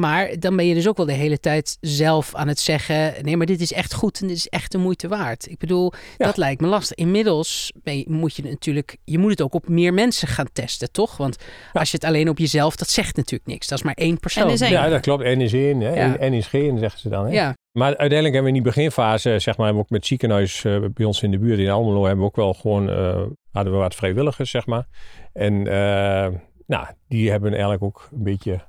maar 0.00 0.38
dan 0.38 0.56
ben 0.56 0.66
je 0.66 0.74
dus 0.74 0.88
ook 0.88 0.96
wel 0.96 1.06
de 1.06 1.12
hele 1.12 1.40
tijd 1.40 1.76
zelf 1.80 2.34
aan 2.34 2.48
het 2.48 2.58
zeggen: 2.58 3.14
nee, 3.22 3.36
maar 3.36 3.46
dit 3.46 3.60
is 3.60 3.72
echt 3.72 3.94
goed 3.94 4.20
en 4.20 4.26
dit 4.26 4.36
is 4.36 4.48
echt 4.48 4.72
de 4.72 4.78
moeite 4.78 5.08
waard. 5.08 5.50
Ik 5.50 5.58
bedoel, 5.58 5.92
dat 6.16 6.36
lijkt 6.36 6.60
me 6.60 6.66
lastig. 6.66 6.96
Inmiddels 6.96 7.72
je, 7.84 8.04
moet 8.08 8.36
je 8.36 8.42
natuurlijk, 8.42 8.96
je 9.04 9.18
moet 9.18 9.30
het 9.30 9.42
ook 9.42 9.54
op 9.54 9.68
meer 9.68 9.94
mensen 9.94 10.28
gaan 10.28 10.48
testen, 10.52 10.92
toch? 10.92 11.16
Want 11.16 11.36
als 11.72 11.90
je 11.90 11.96
het 11.96 12.06
alleen 12.06 12.28
op 12.28 12.38
jezelf, 12.38 12.76
dat 12.76 12.88
zegt 12.88 13.16
natuurlijk 13.16 13.50
niks. 13.50 13.66
Dat 13.66 13.78
is 13.78 13.84
maar 13.84 13.94
één 13.94 14.18
persoon. 14.18 14.50
Is 14.50 14.60
één. 14.60 14.72
Ja, 14.72 14.88
dat 14.88 15.00
klopt. 15.00 15.24
N 15.24 15.40
is 15.40 15.52
één, 15.52 15.80
hè? 15.80 15.94
Ja. 15.94 16.16
En, 16.16 16.32
is 16.32 16.46
geen, 16.46 16.78
zeggen 16.78 17.00
ze 17.00 17.08
dan. 17.08 17.26
Hè? 17.26 17.32
Ja. 17.32 17.54
Maar 17.72 17.96
uiteindelijk 17.96 18.34
hebben 18.34 18.52
we 18.52 18.58
in 18.58 18.62
die 18.62 18.72
beginfase, 18.72 19.38
zeg 19.38 19.56
maar, 19.56 19.66
hebben 19.66 19.74
we 19.74 19.88
ook 19.88 19.98
met 19.98 20.06
ziekenhuis 20.06 20.64
uh, 20.64 20.84
bij 20.94 21.06
ons 21.06 21.22
in 21.22 21.30
de 21.30 21.38
buurt 21.38 21.58
in 21.58 21.70
Almelo, 21.70 22.04
hebben 22.04 22.20
we 22.20 22.30
ook 22.30 22.36
wel 22.36 22.54
gewoon, 22.54 22.90
uh, 22.90 23.22
hadden 23.52 23.72
we 23.72 23.78
wat 23.78 23.94
vrijwilligers, 23.94 24.50
zeg 24.50 24.66
maar. 24.66 24.86
En 25.32 25.54
uh, 25.54 26.28
nou, 26.66 26.86
die 27.08 27.30
hebben 27.30 27.50
eigenlijk 27.50 27.82
ook 27.82 28.08
een 28.12 28.22
beetje 28.22 28.60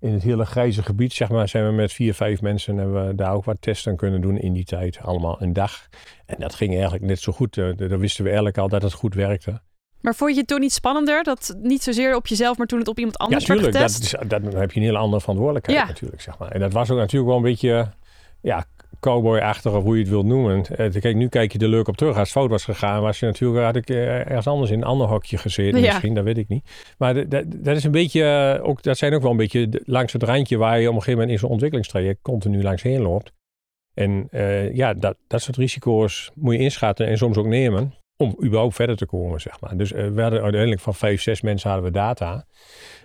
in 0.00 0.12
het 0.12 0.22
hele 0.22 0.44
grijze 0.44 0.82
gebied, 0.82 1.12
zeg 1.12 1.28
maar, 1.28 1.48
zijn 1.48 1.66
we 1.66 1.72
met 1.72 1.92
vier, 1.92 2.14
vijf 2.14 2.40
mensen 2.40 2.72
en 2.72 2.80
hebben 2.80 3.06
we 3.06 3.14
daar 3.14 3.32
ook 3.32 3.44
wat 3.44 3.56
testen 3.60 3.96
kunnen 3.96 4.20
doen 4.20 4.38
in 4.38 4.52
die 4.52 4.64
tijd. 4.64 4.98
Allemaal 5.02 5.42
een 5.42 5.52
dag. 5.52 5.88
En 6.26 6.36
dat 6.38 6.54
ging 6.54 6.72
eigenlijk 6.72 7.04
net 7.04 7.20
zo 7.20 7.32
goed. 7.32 7.56
Uh, 7.56 7.76
daar 7.76 7.98
wisten 7.98 8.22
we 8.22 8.28
eigenlijk 8.28 8.58
al 8.58 8.68
dat 8.68 8.82
het 8.82 8.92
goed 8.92 9.14
werkte. 9.14 9.60
Maar 10.00 10.14
vond 10.14 10.32
je 10.32 10.38
het 10.38 10.46
toen 10.46 10.60
niet 10.60 10.72
spannender? 10.72 11.22
Dat 11.22 11.56
niet 11.62 11.82
zozeer 11.82 12.16
op 12.16 12.26
jezelf, 12.26 12.58
maar 12.58 12.66
toen 12.66 12.78
het 12.78 12.88
op 12.88 12.98
iemand 12.98 13.18
anders 13.18 13.46
ja, 13.46 13.54
tuurlijk, 13.54 13.76
werd 13.76 13.92
getest? 13.92 14.12
Dat, 14.12 14.30
dat, 14.30 14.52
dan 14.52 14.60
heb 14.60 14.72
je 14.72 14.80
een 14.80 14.86
hele 14.86 14.98
andere 14.98 15.20
verantwoordelijkheid 15.20 15.78
ja. 15.78 15.86
natuurlijk, 15.86 16.22
zeg 16.22 16.38
maar. 16.38 16.50
En 16.50 16.60
dat 16.60 16.72
was 16.72 16.90
ook 16.90 16.98
natuurlijk 16.98 17.28
wel 17.28 17.36
een 17.36 17.42
beetje... 17.50 17.90
Ja, 18.40 18.64
cowboy-achtig 19.00 19.72
of 19.72 19.82
hoe 19.82 19.94
je 19.94 20.00
het 20.00 20.10
wilt 20.10 20.26
noemen. 20.26 20.64
Uh, 20.70 21.00
kijk, 21.00 21.14
nu 21.14 21.28
kijk 21.28 21.52
je 21.52 21.58
er 21.58 21.68
leuk 21.68 21.88
op 21.88 21.96
terug. 21.96 22.16
Als 22.16 22.22
het 22.22 22.38
fout 22.38 22.50
was 22.50 22.64
gegaan, 22.64 23.02
was 23.02 23.20
je 23.20 23.26
natuurlijk, 23.26 23.64
had 23.64 23.76
ik 23.76 23.90
uh, 23.90 24.18
ergens 24.18 24.46
anders 24.46 24.70
in 24.70 24.78
een 24.78 24.84
ander 24.84 25.06
hokje 25.06 25.38
gezeten. 25.38 25.80
Misschien, 25.80 26.14
dat 26.14 26.24
weet 26.24 26.38
ik 26.38 26.48
niet. 26.48 26.94
Maar 26.98 27.28
dat 27.46 27.76
is 27.76 27.84
een 27.84 27.90
beetje, 27.90 28.56
uh, 28.58 28.68
ook, 28.68 28.82
dat 28.82 28.98
zijn 28.98 29.14
ook 29.14 29.22
wel 29.22 29.30
een 29.30 29.36
beetje 29.36 29.82
langs 29.84 30.12
het 30.12 30.22
randje 30.22 30.56
waar 30.56 30.80
je 30.80 30.88
op 30.88 30.94
een 30.94 31.02
gegeven 31.02 31.12
moment 31.12 31.30
in 31.30 31.38
zo'n 31.38 31.50
ontwikkelingstraject 31.50 32.22
continu 32.22 32.62
langs 32.62 32.82
heen 32.82 33.00
loopt. 33.00 33.32
En 33.94 34.28
ja, 34.72 34.94
dat, 34.94 35.16
dat 35.26 35.42
soort 35.42 35.56
risico's 35.56 36.30
moet 36.34 36.54
je 36.54 36.60
inschatten 36.60 37.06
en 37.06 37.18
soms 37.18 37.36
ook 37.36 37.46
nemen 37.46 37.92
om 38.18 38.36
überhaupt 38.44 38.74
verder 38.74 38.96
te 38.96 39.06
komen, 39.06 39.40
zeg 39.40 39.60
maar. 39.60 39.76
Dus 39.76 39.90
we 39.90 40.20
hadden 40.22 40.42
uiteindelijk 40.42 40.80
van 40.80 40.94
vijf, 40.94 41.22
zes 41.22 41.40
mensen 41.40 41.70
hadden 41.70 41.92
we 41.92 41.98
data. 41.98 42.46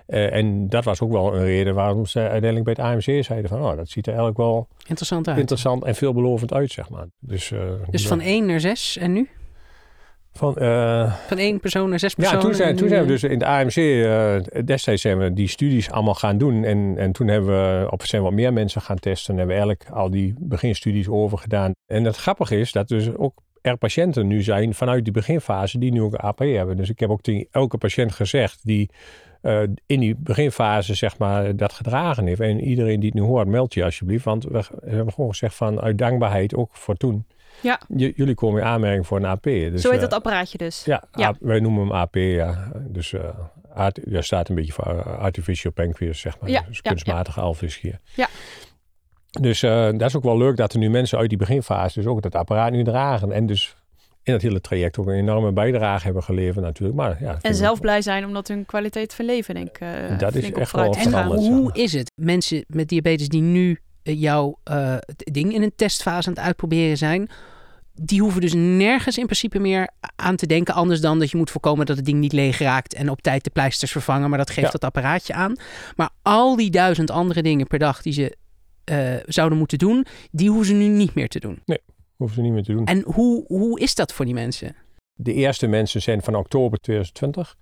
Uh, 0.07 0.33
en 0.33 0.69
dat 0.69 0.83
was 0.83 1.01
ook 1.01 1.11
wel 1.11 1.35
een 1.35 1.43
reden 1.43 1.75
waarom 1.75 2.05
ze 2.05 2.19
uiteindelijk 2.19 2.63
bij 2.63 2.73
het 2.77 2.93
AMC 2.93 3.23
zeiden 3.23 3.49
van, 3.49 3.61
oh, 3.61 3.75
dat 3.75 3.89
ziet 3.89 4.03
er 4.03 4.13
eigenlijk 4.13 4.37
wel 4.37 4.67
interessant 4.87 5.27
uit. 5.27 5.37
Interessant 5.37 5.83
en 5.83 5.95
veelbelovend 5.95 6.53
uit, 6.53 6.71
zeg 6.71 6.89
maar. 6.89 7.05
Dus, 7.19 7.51
uh, 7.51 7.59
dus 7.89 8.07
van 8.07 8.21
één 8.21 8.45
naar 8.45 8.59
zes 8.59 8.97
en 8.97 9.13
nu? 9.13 9.29
Van, 10.33 10.55
uh, 10.61 11.13
van 11.27 11.37
één 11.37 11.59
persoon 11.59 11.89
naar 11.89 11.99
zes 11.99 12.13
personen? 12.13 12.39
Ja, 12.39 12.45
toen 12.45 12.55
zijn, 12.55 12.75
toen 12.75 12.89
zijn 12.89 13.01
we 13.01 13.07
dus 13.07 13.23
in 13.23 13.39
de 13.39 13.45
AMC, 13.45 13.75
destijds 14.65 15.01
zijn 15.01 15.17
we 15.17 15.33
die 15.33 15.47
studies 15.47 15.91
allemaal 15.91 16.13
gaan 16.13 16.37
doen. 16.37 16.63
En, 16.63 16.93
en 16.97 17.11
toen 17.11 17.27
hebben 17.27 17.81
we 17.81 17.91
op 17.91 18.05
zijn 18.05 18.21
wat 18.21 18.33
meer 18.33 18.53
mensen 18.53 18.81
gaan 18.81 18.99
testen. 18.99 19.33
En 19.33 19.37
hebben 19.39 19.55
we 19.55 19.61
eigenlijk 19.61 19.97
al 19.97 20.09
die 20.09 20.33
beginstudies 20.39 21.07
over 21.07 21.37
gedaan. 21.37 21.71
En 21.85 22.03
het 22.03 22.15
grappige 22.15 22.59
is 22.59 22.71
dat 22.71 22.87
dus 22.87 23.15
ook 23.15 23.33
er 23.63 23.77
patiënten 23.77 24.27
nu 24.27 24.41
zijn 24.41 24.73
vanuit 24.73 25.03
die 25.03 25.13
beginfase 25.13 25.79
die 25.79 25.91
nu 25.91 26.01
ook 26.01 26.15
APE 26.15 26.45
hebben. 26.45 26.77
Dus 26.77 26.89
ik 26.89 26.99
heb 26.99 27.09
ook 27.09 27.21
tegen 27.21 27.47
elke 27.51 27.77
patiënt 27.77 28.11
gezegd 28.11 28.59
die 28.63 28.89
uh, 29.41 29.61
in 29.85 29.99
die 29.99 30.15
beginfase 30.15 30.93
zeg 30.93 31.17
maar 31.17 31.55
dat 31.55 31.73
gedragen 31.73 32.25
heeft. 32.25 32.39
En 32.39 32.61
iedereen 32.61 32.99
die 32.99 33.09
het 33.09 33.19
nu 33.19 33.25
hoort, 33.25 33.47
meld 33.47 33.73
je 33.73 33.83
alsjeblieft. 33.83 34.23
Want 34.25 34.43
we 34.43 34.63
hebben 34.85 35.13
gewoon 35.13 35.29
gezegd 35.29 35.55
van 35.55 35.81
uit 35.81 35.97
dankbaarheid 35.97 36.55
ook 36.55 36.69
voor 36.71 36.95
toen. 36.95 37.25
Ja. 37.63 37.79
J- 37.95 38.11
jullie 38.15 38.35
komen 38.35 38.61
in 38.61 38.67
aanmerking 38.67 39.07
voor 39.07 39.17
een 39.17 39.25
AP. 39.25 39.43
Dus, 39.43 39.81
Zo 39.81 39.89
heet 39.89 39.97
eh, 40.01 40.03
dat 40.09 40.13
apparaatje 40.13 40.57
dus. 40.57 40.83
Ja, 40.85 41.03
Ja. 41.11 41.27
A- 41.27 41.35
wij 41.39 41.59
noemen 41.59 41.81
hem 41.81 41.91
AP, 41.91 42.15
ja. 42.15 42.71
Dus 42.87 43.13
eh 43.13 43.21
art, 43.73 43.99
ja, 44.05 44.21
staat 44.21 44.49
een 44.49 44.55
beetje 44.55 44.73
voor 44.73 44.85
eh, 44.85 45.17
artificial 45.19 45.71
pancreas, 45.73 46.19
zeg 46.19 46.39
maar. 46.39 46.49
Ja, 46.49 46.63
Dus 46.67 46.79
ja, 46.81 46.89
kunstmatige 46.89 47.39
alvleesgier. 47.41 47.99
Ja. 48.15 48.27
Dus 49.41 49.63
eh, 49.63 49.89
dat 49.91 50.01
is 50.01 50.15
ook 50.15 50.23
wel 50.23 50.37
leuk 50.37 50.57
dat 50.57 50.73
er 50.73 50.79
nu 50.79 50.89
mensen 50.89 51.17
uit 51.17 51.29
die 51.29 51.37
beginfase 51.37 51.99
dus 51.99 52.07
ook 52.09 52.21
dat 52.21 52.35
apparaat 52.35 52.71
nu 52.71 52.83
dragen. 52.83 53.31
En 53.31 53.45
dus 53.45 53.75
in 54.23 54.33
het 54.33 54.41
hele 54.41 54.61
traject 54.61 54.97
ook 54.97 55.07
een 55.07 55.13
enorme 55.13 55.51
bijdrage 55.51 56.03
hebben 56.05 56.23
geleverd 56.23 56.65
natuurlijk. 56.65 56.97
Maar, 56.97 57.17
ja, 57.21 57.37
En 57.41 57.55
zelf 57.55 57.79
blij 57.79 58.01
zijn 58.01 58.25
omdat 58.25 58.47
hun 58.47 58.65
kwaliteit 58.65 59.13
van 59.13 59.25
leven, 59.25 59.55
denk 59.55 59.67
ik, 59.67 59.77
eh, 59.79 60.17
Dat 60.19 60.35
is 60.35 60.51
echt 60.51 60.71
wel 60.71 60.95
is 60.95 61.05
En 61.05 61.23
hoe 61.25 61.69
is 61.73 61.93
het? 61.93 62.11
Mensen 62.15 62.63
met 62.67 62.87
diabetes 62.89 63.27
die 63.27 63.41
nu 63.41 63.79
jouw 64.03 64.59
eh, 64.63 64.95
het 64.99 65.23
ding 65.31 65.53
in 65.53 65.61
een 65.61 65.73
testfase 65.75 66.27
aan 66.27 66.33
het 66.33 66.43
uitproberen 66.43 66.97
zijn, 66.97 67.29
die 67.93 68.21
hoeven 68.21 68.41
dus 68.41 68.53
nergens 68.53 69.17
in 69.17 69.25
principe 69.25 69.59
meer 69.59 69.89
aan 70.15 70.35
te 70.35 70.45
denken. 70.47 70.73
Anders 70.73 71.01
dan 71.01 71.19
dat 71.19 71.31
je 71.31 71.37
moet 71.37 71.51
voorkomen 71.51 71.85
dat 71.85 71.95
het 71.95 72.05
ding 72.05 72.19
niet 72.19 72.33
leeg 72.33 72.57
raakt 72.57 72.93
en 72.93 73.09
op 73.09 73.21
tijd 73.21 73.43
de 73.43 73.49
pleisters 73.49 73.91
vervangen. 73.91 74.29
Maar 74.29 74.37
dat 74.37 74.49
geeft 74.49 74.65
Ja. 74.65 74.71
dat 74.71 74.83
apparaatje 74.83 75.33
aan. 75.33 75.55
Maar 75.95 76.09
al 76.21 76.55
die 76.55 76.69
duizend 76.71 77.11
andere 77.11 77.41
dingen 77.41 77.67
per 77.67 77.79
dag 77.79 78.01
die 78.01 78.13
ze 78.13 78.37
eh, 78.83 79.15
zouden 79.25 79.57
moeten 79.57 79.77
doen, 79.77 80.05
die 80.31 80.49
hoeven 80.49 80.67
ze 80.67 80.73
nu 80.73 80.87
niet 80.87 81.13
meer 81.15 81.27
te 81.27 81.39
doen. 81.39 81.61
Hoeven 82.15 82.35
ze 82.37 82.41
niet 82.43 82.53
meer 82.53 82.63
te 82.63 82.71
doen. 82.73 82.85
En 82.85 83.03
hoe, 83.05 83.43
hoe 83.47 83.79
is 83.79 83.95
dat 83.95 84.13
voor 84.13 84.25
die 84.25 84.33
mensen? 84.33 84.75
De 85.13 85.33
eerste 85.33 85.67
mensen 85.67 86.01
zijn 86.01 86.21
van 86.21 86.35
oktober 86.35 86.79
2020. 86.79 87.55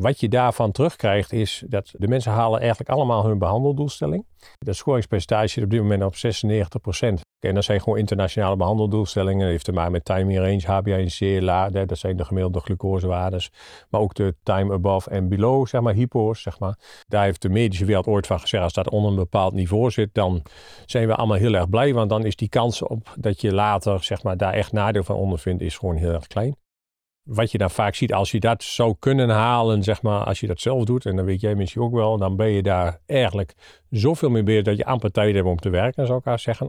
Wat 0.00 0.20
je 0.20 0.28
daarvan 0.28 0.72
terugkrijgt 0.72 1.32
is 1.32 1.64
dat 1.68 1.90
de 1.92 2.08
mensen 2.08 2.32
halen 2.32 2.60
eigenlijk 2.60 2.90
allemaal 2.90 3.26
hun 3.26 3.38
behandeldoelstelling. 3.38 4.26
Dat 4.58 4.76
scoringspercentage 4.76 5.48
zit 5.48 5.64
op 5.64 5.70
dit 5.70 5.80
moment 5.80 6.02
op 6.02 6.14
96% 6.14 6.18
En 7.40 7.54
dat 7.54 7.64
zijn 7.64 7.80
gewoon 7.80 7.98
internationale 7.98 8.56
behandeldoelstellingen. 8.56 9.40
Dat 9.40 9.50
heeft 9.50 9.64
te 9.64 9.72
maken 9.72 9.92
met 9.92 10.04
time 10.04 10.32
in 10.32 10.40
range, 10.40 10.82
HbA1c, 10.82 11.42
LA, 11.42 11.68
dat 11.70 11.88
dat 11.88 11.98
zijn 11.98 12.16
de 12.16 12.24
gemiddelde 12.24 12.60
glucosewaardes. 12.60 13.50
Maar 13.90 14.00
ook 14.00 14.14
de 14.14 14.34
time 14.42 14.72
above 14.72 15.10
en 15.10 15.28
below, 15.28 15.66
zeg 15.66 15.80
maar, 15.80 15.94
hypo's, 15.94 16.42
zeg 16.42 16.58
maar. 16.58 16.78
Daar 17.06 17.24
heeft 17.24 17.42
de 17.42 17.48
medische 17.48 17.84
wereld 17.84 18.06
ooit 18.06 18.26
van 18.26 18.40
gezegd, 18.40 18.62
als 18.62 18.72
dat 18.72 18.90
onder 18.90 19.10
een 19.10 19.16
bepaald 19.16 19.52
niveau 19.52 19.90
zit, 19.90 20.14
dan 20.14 20.42
zijn 20.86 21.06
we 21.06 21.14
allemaal 21.14 21.36
heel 21.36 21.54
erg 21.54 21.68
blij. 21.68 21.94
Want 21.94 22.10
dan 22.10 22.24
is 22.24 22.36
die 22.36 22.48
kans 22.48 22.82
op 22.82 23.14
dat 23.18 23.40
je 23.40 23.54
later, 23.54 24.04
zeg 24.04 24.22
maar, 24.22 24.36
daar 24.36 24.52
echt 24.52 24.72
nadeel 24.72 25.04
van 25.04 25.16
ondervindt, 25.16 25.62
is 25.62 25.78
gewoon 25.78 25.96
heel 25.96 26.12
erg 26.12 26.26
klein 26.26 26.56
wat 27.26 27.50
je 27.50 27.58
dan 27.58 27.70
vaak 27.70 27.94
ziet, 27.94 28.12
als 28.12 28.30
je 28.30 28.40
dat 28.40 28.62
zou 28.62 28.94
kunnen 28.98 29.28
halen, 29.28 29.82
zeg 29.82 30.02
maar, 30.02 30.24
als 30.24 30.40
je 30.40 30.46
dat 30.46 30.60
zelf 30.60 30.84
doet, 30.84 31.06
en 31.06 31.16
dan 31.16 31.24
weet 31.24 31.40
jij 31.40 31.54
misschien 31.54 31.82
ook 31.82 31.94
wel, 31.94 32.18
dan 32.18 32.36
ben 32.36 32.48
je 32.48 32.62
daar 32.62 33.00
eigenlijk 33.06 33.54
zoveel 33.90 34.30
mee 34.30 34.42
bezig 34.42 34.64
dat 34.64 34.76
je 34.76 34.84
amper 34.84 35.10
tijd 35.10 35.34
hebt 35.34 35.46
om 35.46 35.58
te 35.58 35.70
werken, 35.70 36.06
zou 36.06 36.18
ik 36.18 36.24
haar 36.24 36.38
zeggen. 36.38 36.66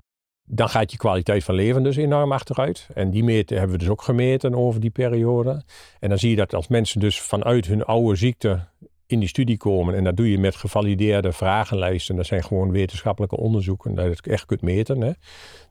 Dan 0.49 0.69
gaat 0.69 0.91
je 0.91 0.97
kwaliteit 0.97 1.43
van 1.43 1.55
leven 1.55 1.83
dus 1.83 1.95
enorm 1.95 2.31
achteruit. 2.31 2.89
En 2.93 3.09
die 3.09 3.23
meten 3.23 3.57
hebben 3.57 3.73
we 3.77 3.83
dus 3.83 3.91
ook 3.91 4.01
gemeten 4.01 4.55
over 4.55 4.79
die 4.79 4.89
periode. 4.89 5.63
En 5.99 6.09
dan 6.09 6.17
zie 6.17 6.29
je 6.29 6.35
dat 6.35 6.53
als 6.53 6.67
mensen 6.67 6.99
dus 6.99 7.21
vanuit 7.21 7.65
hun 7.65 7.83
oude 7.83 8.15
ziekte 8.15 8.67
in 9.07 9.19
die 9.19 9.27
studie 9.29 9.57
komen, 9.57 9.95
en 9.95 10.03
dat 10.03 10.17
doe 10.17 10.31
je 10.31 10.37
met 10.37 10.55
gevalideerde 10.55 11.31
vragenlijsten, 11.31 12.15
dat 12.15 12.25
zijn 12.25 12.43
gewoon 12.43 12.71
wetenschappelijke 12.71 13.37
onderzoeken, 13.37 13.95
dat 13.95 14.03
je 14.05 14.09
het 14.11 14.27
echt 14.27 14.45
kunt 14.45 14.61
meten, 14.61 15.01
hè. 15.01 15.11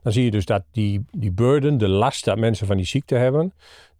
dan 0.03 0.11
zie 0.11 0.23
je 0.23 0.31
dus 0.31 0.45
dat 0.45 0.63
die, 0.71 1.05
die 1.11 1.31
burden, 1.31 1.77
de 1.77 1.87
last 1.87 2.25
dat 2.25 2.37
mensen 2.37 2.67
van 2.67 2.77
die 2.77 2.85
ziekte 2.85 3.15
hebben, 3.15 3.53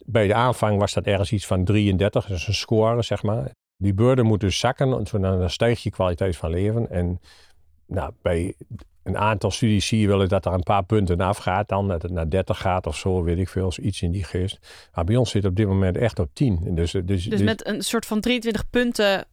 bij 0.04 0.26
de 0.26 0.34
aanvang 0.34 0.78
was 0.78 0.92
dat 0.92 1.06
ergens 1.06 1.32
iets 1.32 1.46
van 1.46 1.64
33, 1.64 2.26
dat 2.26 2.36
is 2.36 2.46
een 2.46 2.54
score, 2.54 3.02
zeg 3.02 3.22
maar. 3.22 3.50
Die 3.76 3.94
burden 3.94 4.26
moet 4.26 4.40
dus 4.40 4.58
zakken, 4.58 4.88
want 4.88 5.10
dan 5.10 5.50
stijgt 5.50 5.82
je 5.82 5.90
kwaliteit 5.90 6.36
van 6.36 6.50
leven. 6.50 6.90
En 6.90 7.20
nou, 7.86 8.12
bij 8.22 8.54
een 9.08 9.18
aantal 9.18 9.50
studies 9.50 9.86
zie 9.86 10.00
je 10.00 10.06
wel 10.08 10.20
eens 10.20 10.30
dat 10.30 10.46
er 10.46 10.52
een 10.52 10.62
paar 10.62 10.84
punten 10.84 11.20
afgaat, 11.20 11.68
dan 11.68 11.88
dat 11.88 12.02
het 12.02 12.10
naar 12.12 12.30
30 12.30 12.58
gaat 12.58 12.86
of 12.86 12.96
zo, 12.96 13.22
weet 13.22 13.38
ik 13.38 13.48
veel, 13.48 13.72
iets 13.80 14.02
in 14.02 14.10
die 14.10 14.24
geest. 14.24 14.58
Maar 14.94 15.04
bij 15.04 15.16
ons 15.16 15.30
zit 15.30 15.44
op 15.44 15.56
dit 15.56 15.66
moment 15.66 15.96
echt 15.96 16.18
op 16.18 16.28
10. 16.32 16.60
En 16.66 16.74
Dus, 16.74 16.90
dus, 16.92 17.02
Dus 17.06 17.24
dus- 17.24 17.40
met 17.42 17.66
een 17.66 17.82
soort 17.82 18.06
van 18.06 18.20
23 18.20 18.70
punten. 18.70 19.24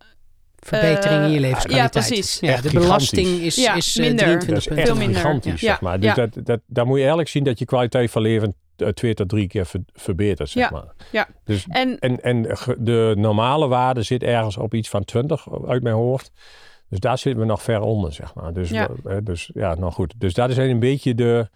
Verbetering 0.59 1.23
in 1.23 1.29
je 1.29 1.35
Eh, 1.35 1.41
levenskwaliteit. 1.41 1.93
ja, 1.93 1.99
precies. 1.99 2.39
Ja, 2.39 2.61
de 2.61 2.69
belasting 2.71 3.27
is, 3.27 3.55
Ja, 3.55 3.75
is 3.75 3.97
eh, 3.97 4.05
minder. 4.05 4.25
23 4.25 4.47
dat 4.49 4.57
is 4.71 4.77
echt 4.77 4.87
Veel 4.87 4.97
minder. 4.97 5.15
gigantisch, 5.21 5.61
Ja. 5.61 5.67
zeg 5.67 5.81
maar. 5.81 5.99
Ja. 6.01 6.13
Dus 6.13 6.29
dat, 6.33 6.45
dat, 6.45 6.59
daar 6.67 6.83
moet 6.85 6.93
je 6.93 6.99
eigenlijk 6.99 7.29
zien 7.29 7.43
dat 7.43 7.59
je 7.59 7.65
kwaliteit 7.65 8.11
van 8.11 8.21
leven 8.21 8.55
eh, 8.75 8.87
twee 8.87 9.13
tot 9.13 9.29
drie 9.29 9.47
keer 9.47 9.65
ver- 9.65 9.83
verbetert, 9.93 10.49
zeg 10.49 10.63
Ja. 10.63 10.69
maar. 10.71 10.93
Ja. 11.11 11.27
Dus 11.43 11.65
En 11.69 11.99
En, 11.99 12.21
en 12.21 12.41
de 12.77 13.13
normale 13.17 13.67
waarde 13.67 14.01
zit 14.03 14.23
ergens 14.23 14.57
op 14.57 14.73
iets 14.73 14.89
van 14.89 15.03
20 15.03 15.47
uit 15.67 15.83
mijn 15.83 15.95
hoofd. 15.95 16.31
Dus 16.89 16.99
daar 16.99 17.17
zitten 17.17 17.41
we 17.41 17.47
nog 17.47 17.61
ver 17.63 17.81
onder, 17.81 18.13
zeg 18.13 18.33
maar. 18.35 18.53
Dus 18.53 18.69
Ja. 18.69 18.89
we- 19.03 19.23
dus 19.23 19.49
ja, 19.53 19.75
nou 19.75 19.91
goed. 19.91 20.13
Dus 20.17 20.33
dat 20.33 20.49
is 20.49 20.57
een 20.57 20.79
beetje 20.79 21.15
de. 21.15 21.49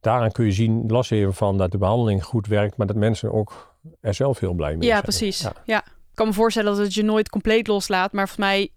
Daaraan 0.00 0.30
kun 0.32 0.44
je 0.44 0.52
zien, 0.52 0.84
los 0.86 1.10
even 1.10 1.34
van 1.34 1.58
dat 1.58 1.70
de 1.70 1.78
behandeling 1.78 2.24
goed 2.24 2.46
werkt, 2.46 2.76
maar 2.76 2.86
dat 2.86 2.96
mensen 2.96 3.32
ook 3.32 3.74
er 4.00 4.14
zelf 4.14 4.38
heel 4.38 4.52
blij 4.54 4.76
mee 4.76 4.82
ja, 4.86 4.90
zijn. 4.90 5.02
precies. 5.02 5.40
Ja. 5.40 5.52
Ja. 5.64 5.78
Ik 5.86 6.20
kan 6.20 6.26
me 6.26 6.32
voorstellen 6.32 6.74
dat 6.76 6.84
het 6.84 6.94
je 6.94 7.02
nooit 7.02 7.28
compleet 7.28 7.66
loslaat. 7.66 8.12
Maar 8.12 8.28
volgens 8.28 8.46
mij 8.48 8.70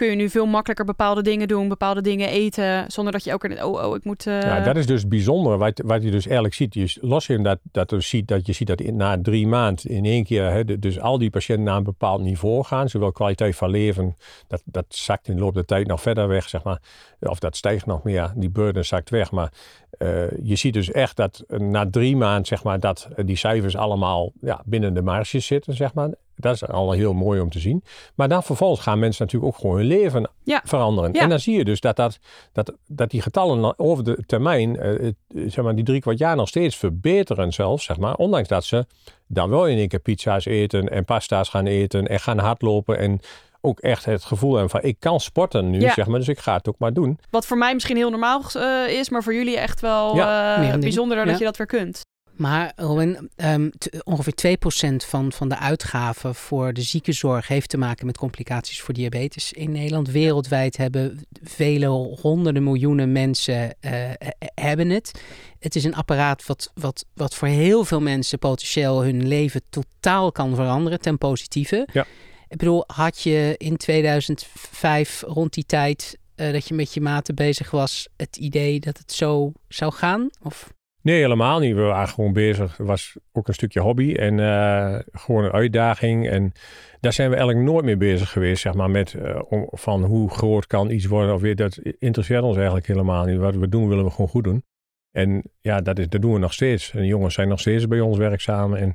kun 0.00 0.08
je 0.08 0.16
nu 0.16 0.28
veel 0.28 0.46
makkelijker 0.46 0.84
bepaalde 0.84 1.22
dingen 1.22 1.48
doen, 1.48 1.68
bepaalde 1.68 2.00
dingen 2.00 2.28
eten, 2.28 2.84
zonder 2.90 3.12
dat 3.12 3.24
je 3.24 3.32
ook 3.32 3.44
er, 3.44 3.64
oh, 3.64 3.84
oh, 3.84 3.96
ik 3.96 4.04
moet. 4.04 4.26
eh, 4.26 4.40
Ja, 4.40 4.60
dat 4.60 4.76
is 4.76 4.86
dus 4.86 5.08
bijzonder. 5.08 5.58
Wat, 5.58 6.02
je 6.02 6.10
dus 6.10 6.24
eigenlijk 6.24 6.54
ziet. 6.54 6.74
Je, 6.74 6.98
los 7.00 7.28
in 7.28 7.42
dat, 7.42 7.58
dat, 7.62 7.90
je 7.90 8.00
ziet, 8.00 8.28
dat 8.28 8.46
je 8.46 8.52
ziet 8.52 8.66
dat 8.66 8.80
in, 8.80 8.96
na 8.96 9.20
drie 9.22 9.46
maanden 9.46 9.90
in 9.90 10.04
één 10.04 10.24
keer. 10.24 10.50
Hè, 10.50 10.78
dus 10.78 11.00
al 11.00 11.18
die 11.18 11.30
patiënten 11.30 11.64
naar 11.64 11.76
een 11.76 11.82
bepaald 11.82 12.20
niveau 12.20 12.64
gaan. 12.64 12.88
Zowel 12.88 13.12
kwaliteit 13.12 13.56
van 13.56 13.70
leven. 13.70 14.16
Dat, 14.46 14.62
dat 14.64 14.84
zakt 14.88 15.28
in 15.28 15.34
de 15.34 15.40
loop 15.40 15.54
der 15.54 15.64
tijd 15.64 15.86
nog 15.86 16.00
verder 16.00 16.28
weg, 16.28 16.48
zeg 16.48 16.62
maar. 16.62 16.80
Of 17.20 17.38
dat 17.38 17.56
stijgt 17.56 17.86
nog 17.86 18.02
meer. 18.02 18.32
Die 18.36 18.50
burden 18.50 18.84
zakt 18.84 19.10
weg. 19.10 19.30
Maar 19.30 19.52
eh, 19.90 20.30
je 20.42 20.56
ziet 20.56 20.72
dus 20.72 20.90
echt 20.90 21.16
dat 21.16 21.44
eh, 21.48 21.58
na 21.58 21.90
drie 21.90 22.16
maanden, 22.16 22.46
zeg 22.46 22.62
maar, 22.62 22.80
dat 22.80 23.08
die 23.24 23.36
cijfers 23.36 23.76
allemaal 23.76 24.32
ja, 24.40 24.62
binnen 24.64 24.94
de 24.94 25.02
marges 25.02 25.46
zitten, 25.46 25.74
zeg 25.74 25.94
maar. 25.94 26.10
Dat 26.42 26.54
is 26.54 26.66
al 26.66 26.92
heel 26.92 27.12
mooi 27.12 27.40
om 27.40 27.50
te 27.50 27.58
zien. 27.58 27.84
Maar 28.14 28.28
dan 28.28 28.42
vervolgens 28.42 28.80
gaan 28.80 28.98
mensen 28.98 29.24
natuurlijk 29.24 29.52
ook 29.54 29.60
gewoon 29.60 29.76
hun 29.76 29.86
leven 29.86 30.30
Ja. 30.44 30.60
veranderen. 30.64 31.12
Ja. 31.12 31.20
En 31.20 31.28
dan 31.28 31.38
zie 31.40 31.56
je 31.56 31.64
dus 31.64 31.80
dat, 31.80 31.96
dat, 31.96 32.18
dat, 32.52 32.72
dat 32.86 33.10
die 33.10 33.22
getallen 33.22 33.78
over 33.78 34.04
de 34.04 34.22
termijn, 34.26 34.76
eh, 34.78 35.10
zeg 35.46 35.64
maar, 35.64 35.74
die 35.74 35.84
drie 35.84 36.00
kwart 36.00 36.18
jaar 36.18 36.36
nog 36.36 36.48
steeds 36.48 36.76
verbeteren 36.76 37.52
zelfs, 37.52 37.84
zeg 37.84 37.98
maar. 37.98 38.14
Ondanks 38.14 38.48
dat 38.48 38.64
ze 38.64 38.86
dan 39.26 39.50
wel 39.50 39.66
in 39.66 39.78
één 39.78 39.88
keer 39.88 39.98
pizza's 40.00 40.44
eten 40.44 40.88
en 40.88 41.04
pasta's 41.04 41.48
gaan 41.48 41.66
eten 41.66 42.06
en 42.06 42.20
gaan 42.20 42.38
hardlopen 42.38 42.98
en 42.98 43.20
ook 43.62 43.80
echt 43.80 44.04
het 44.04 44.24
gevoel 44.24 44.52
hebben 44.52 44.70
van 44.70 44.82
ik 44.82 44.96
kan 44.98 45.20
sporten 45.20 45.70
nu, 45.70 45.80
Ja. 45.80 45.92
zeg 45.92 46.06
maar, 46.06 46.18
dus 46.18 46.28
ik 46.28 46.38
ga 46.38 46.56
het 46.56 46.68
ook 46.68 46.78
maar 46.78 46.92
doen. 46.92 47.18
Wat 47.30 47.46
voor 47.46 47.58
mij 47.58 47.74
misschien 47.74 47.96
heel 47.96 48.10
normaal 48.10 48.42
eh, 48.52 48.98
is, 48.98 49.10
maar 49.10 49.22
voor 49.22 49.34
jullie 49.34 49.56
echt 49.58 49.80
wel 49.80 50.14
Ja. 50.16 50.54
eh, 50.54 50.72
dat 50.80 51.38
je 51.38 51.44
dat 51.44 51.56
weer 51.56 51.66
kunt. 51.66 52.00
Maar 52.40 52.72
Robin, 52.76 53.30
ehm, 53.36 53.70
ongeveer 54.04 54.34
2% 54.34 55.04
van, 55.04 55.32
van 55.32 55.48
de 55.48 55.58
uitgaven 55.58 56.34
voor 56.34 56.72
de 56.72 56.82
ziekenzorg 56.82 57.48
heeft 57.48 57.68
te 57.68 57.78
maken 57.78 58.06
met 58.06 58.16
complicaties 58.16 58.80
voor 58.80 58.94
diabetes 58.94 59.52
in 59.52 59.72
Nederland. 59.72 60.10
Wereldwijd 60.10 60.76
hebben 60.76 61.26
vele 61.42 61.86
honderden 62.20 62.62
miljoenen 62.62 63.12
mensen 63.12 63.74
eh, 63.80 63.90
he- 63.90 64.48
hebben 64.54 64.90
het. 64.90 65.20
Het 65.58 65.76
is 65.76 65.84
een 65.84 65.94
apparaat 65.94 66.46
wat, 66.46 66.70
wat, 66.74 67.04
wat 67.14 67.34
voor 67.34 67.48
heel 67.48 67.84
veel 67.84 68.00
mensen 68.00 68.38
potentieel 68.38 69.02
hun 69.02 69.26
leven 69.28 69.62
totaal 69.70 70.32
kan 70.32 70.54
veranderen 70.54 71.00
ten 71.00 71.18
positieve. 71.18 71.88
Ja. 71.92 72.06
Ik 72.48 72.56
bedoel, 72.56 72.84
had 72.86 73.20
je 73.20 73.54
in 73.56 73.76
2005 73.76 75.22
rond 75.26 75.54
die 75.54 75.66
tijd 75.66 76.18
eh, 76.34 76.52
dat 76.52 76.68
je 76.68 76.74
met 76.74 76.94
je 76.94 77.00
maten 77.00 77.34
bezig 77.34 77.70
was, 77.70 78.08
het 78.16 78.36
idee 78.36 78.80
dat 78.80 78.98
het 78.98 79.12
zo 79.12 79.52
zou 79.68 79.92
gaan? 79.92 80.28
Of 80.42 80.70
Nee, 81.02 81.20
helemaal 81.20 81.58
niet. 81.58 81.74
We 81.74 81.80
waren 81.80 82.08
gewoon 82.08 82.32
bezig. 82.32 82.76
Het 82.76 82.86
was 82.86 83.16
ook 83.32 83.48
een 83.48 83.54
stukje 83.54 83.80
hobby 83.80 84.14
en 84.14 84.40
eh, 84.40 84.98
gewoon 85.12 85.44
een 85.44 85.52
uitdaging. 85.52 86.28
En 86.28 86.52
daar 87.00 87.12
zijn 87.12 87.30
we 87.30 87.36
eigenlijk 87.36 87.66
nooit 87.66 87.84
mee 87.84 87.96
bezig 87.96 88.30
geweest, 88.30 88.62
zeg 88.62 88.74
maar, 88.74 88.90
met 88.90 89.14
eh, 89.14 89.40
van 89.70 90.04
hoe 90.04 90.30
groot 90.30 90.66
kan 90.66 90.90
iets 90.90 91.06
worden 91.06 91.34
of 91.34 91.40
weer. 91.40 91.56
Dat 91.56 91.78
interesseert 91.98 92.42
ons 92.42 92.56
eigenlijk 92.56 92.86
helemaal 92.86 93.24
niet. 93.24 93.38
Wat 93.38 93.54
we 93.54 93.68
doen, 93.68 93.88
willen 93.88 94.04
we 94.04 94.10
gewoon 94.10 94.28
goed 94.28 94.44
doen. 94.44 94.62
En 95.10 95.42
ja, 95.60 95.80
dat, 95.80 95.98
is, 95.98 96.08
dat 96.08 96.20
doen 96.20 96.32
we 96.32 96.38
nog 96.38 96.52
steeds. 96.52 96.92
En 96.92 97.06
jongens 97.06 97.34
zijn 97.34 97.48
nog 97.48 97.60
steeds 97.60 97.88
bij 97.88 98.00
ons 98.00 98.18
werkzaam 98.18 98.74
en 98.74 98.94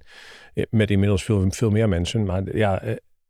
eh, 0.53 0.63
met 0.69 0.91
inmiddels 0.91 1.23
veel, 1.23 1.45
veel 1.49 1.71
meer 1.71 1.89
mensen. 1.89 2.23
Maar 2.23 2.57
ja, 2.57 2.81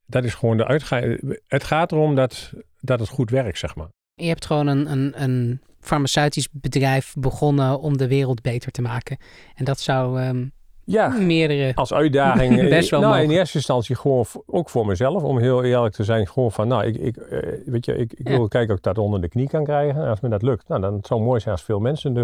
dat 0.06 0.24
is 0.24 0.34
gewoon 0.34 0.58
de 0.58 0.68
uitgang. 0.68 1.22
Het 1.48 1.64
gaat 1.64 1.92
erom 1.92 2.16
dat, 2.16 2.54
dat 2.80 3.00
het 3.00 3.10
goed 3.10 3.30
werkt, 3.30 3.58
zeg 3.58 3.76
maar. 3.76 3.88
Je 4.14 4.28
hebt 4.28 4.46
gewoon 4.46 4.68
een, 4.68 4.92
een, 4.92 5.22
een 5.22 5.62
farmaceutisch 5.86 6.48
bedrijf 6.52 7.14
begonnen 7.18 7.80
om 7.80 7.98
de 7.98 8.08
wereld 8.08 8.42
beter 8.42 8.72
te 8.72 8.82
maken. 8.82 9.18
En 9.56 9.66
dat 9.66 9.80
zou 9.80 10.22
ehm, 10.22 10.46
Ja, 10.84 11.08
meerdere. 11.08 11.76
als 11.76 11.94
uitdaging. 11.94 12.58
eh, 12.60 12.70
Best 12.70 12.90
wel 12.90 13.00
nou, 13.00 13.22
in 13.24 13.30
eerste 13.30 13.58
instantie 13.58 13.96
gewoon 13.96 14.26
ook 14.46 14.70
voor 14.70 14.86
mezelf, 14.86 15.24
om 15.24 15.40
heel 15.40 15.64
eerlijk 15.64 15.94
te 15.96 16.04
zijn. 16.04 16.28
Gewoon 16.28 16.52
van, 16.52 16.68
nou, 16.68 16.86
ik, 16.86 16.96
ik, 16.96 17.18
eh, 17.18 17.50
weet 17.66 17.86
je, 17.86 17.96
ik, 17.98 18.14
ik 18.14 18.28
Ja. 18.28 18.38
wil 18.38 18.48
kijken 18.48 18.72
of 18.72 18.78
ik 18.78 18.84
dat 18.84 18.98
onder 18.98 19.22
de 19.22 19.28
knie 19.28 19.48
kan 19.48 19.64
krijgen. 19.64 20.02
En 20.02 20.10
als 20.10 20.20
me 20.20 20.30
dat 20.30 20.42
lukt, 20.42 20.68
nou, 20.68 20.82
dan 20.82 20.94
het 20.94 21.08
zou 21.08 21.22
mooi 21.22 21.40
zijn 21.40 21.54
als 21.54 21.64
veel 21.64 21.80
mensen 21.80 22.16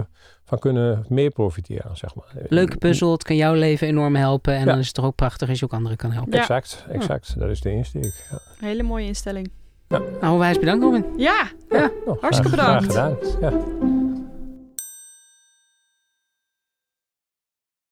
ervan 0.43 0.59
kunnen 0.59 1.05
mee 1.09 1.29
profiteren, 1.29 1.97
zeg 1.97 2.15
maar. 2.15 2.25
Leuke 2.47 2.77
puzzel, 2.77 3.11
het 3.11 3.23
kan 3.23 3.35
jouw 3.35 3.53
leven 3.53 3.87
enorm 3.87 4.15
helpen. 4.15 4.53
En 4.53 4.59
Ja. 4.59 4.65
dan 4.65 4.79
is 4.79 4.85
het 4.85 4.95
toch 4.95 5.05
ook 5.05 5.15
prachtig 5.15 5.49
als 5.49 5.59
je 5.59 5.65
ook 5.65 5.73
anderen 5.73 5.97
kan 5.97 6.11
helpen. 6.11 6.33
Ja. 6.33 6.39
Exact, 6.39 6.85
exact. 6.89 7.39
Dat 7.39 7.49
is 7.49 7.61
de 7.61 7.71
insteek. 7.71 8.25
Ja. 8.31 8.39
Hele 8.59 8.83
mooie 8.83 9.05
instelling. 9.05 9.51
Nou, 10.21 10.37
wijs 10.39 10.59
bedankt 10.59 10.83
Robin. 10.83 11.05
Ja, 11.17 11.43
Hartstikke 12.21 12.49
bedankt. 12.49 12.91
Graag 12.93 13.13
gedaan. 13.39 13.51
Ja. 13.53 13.99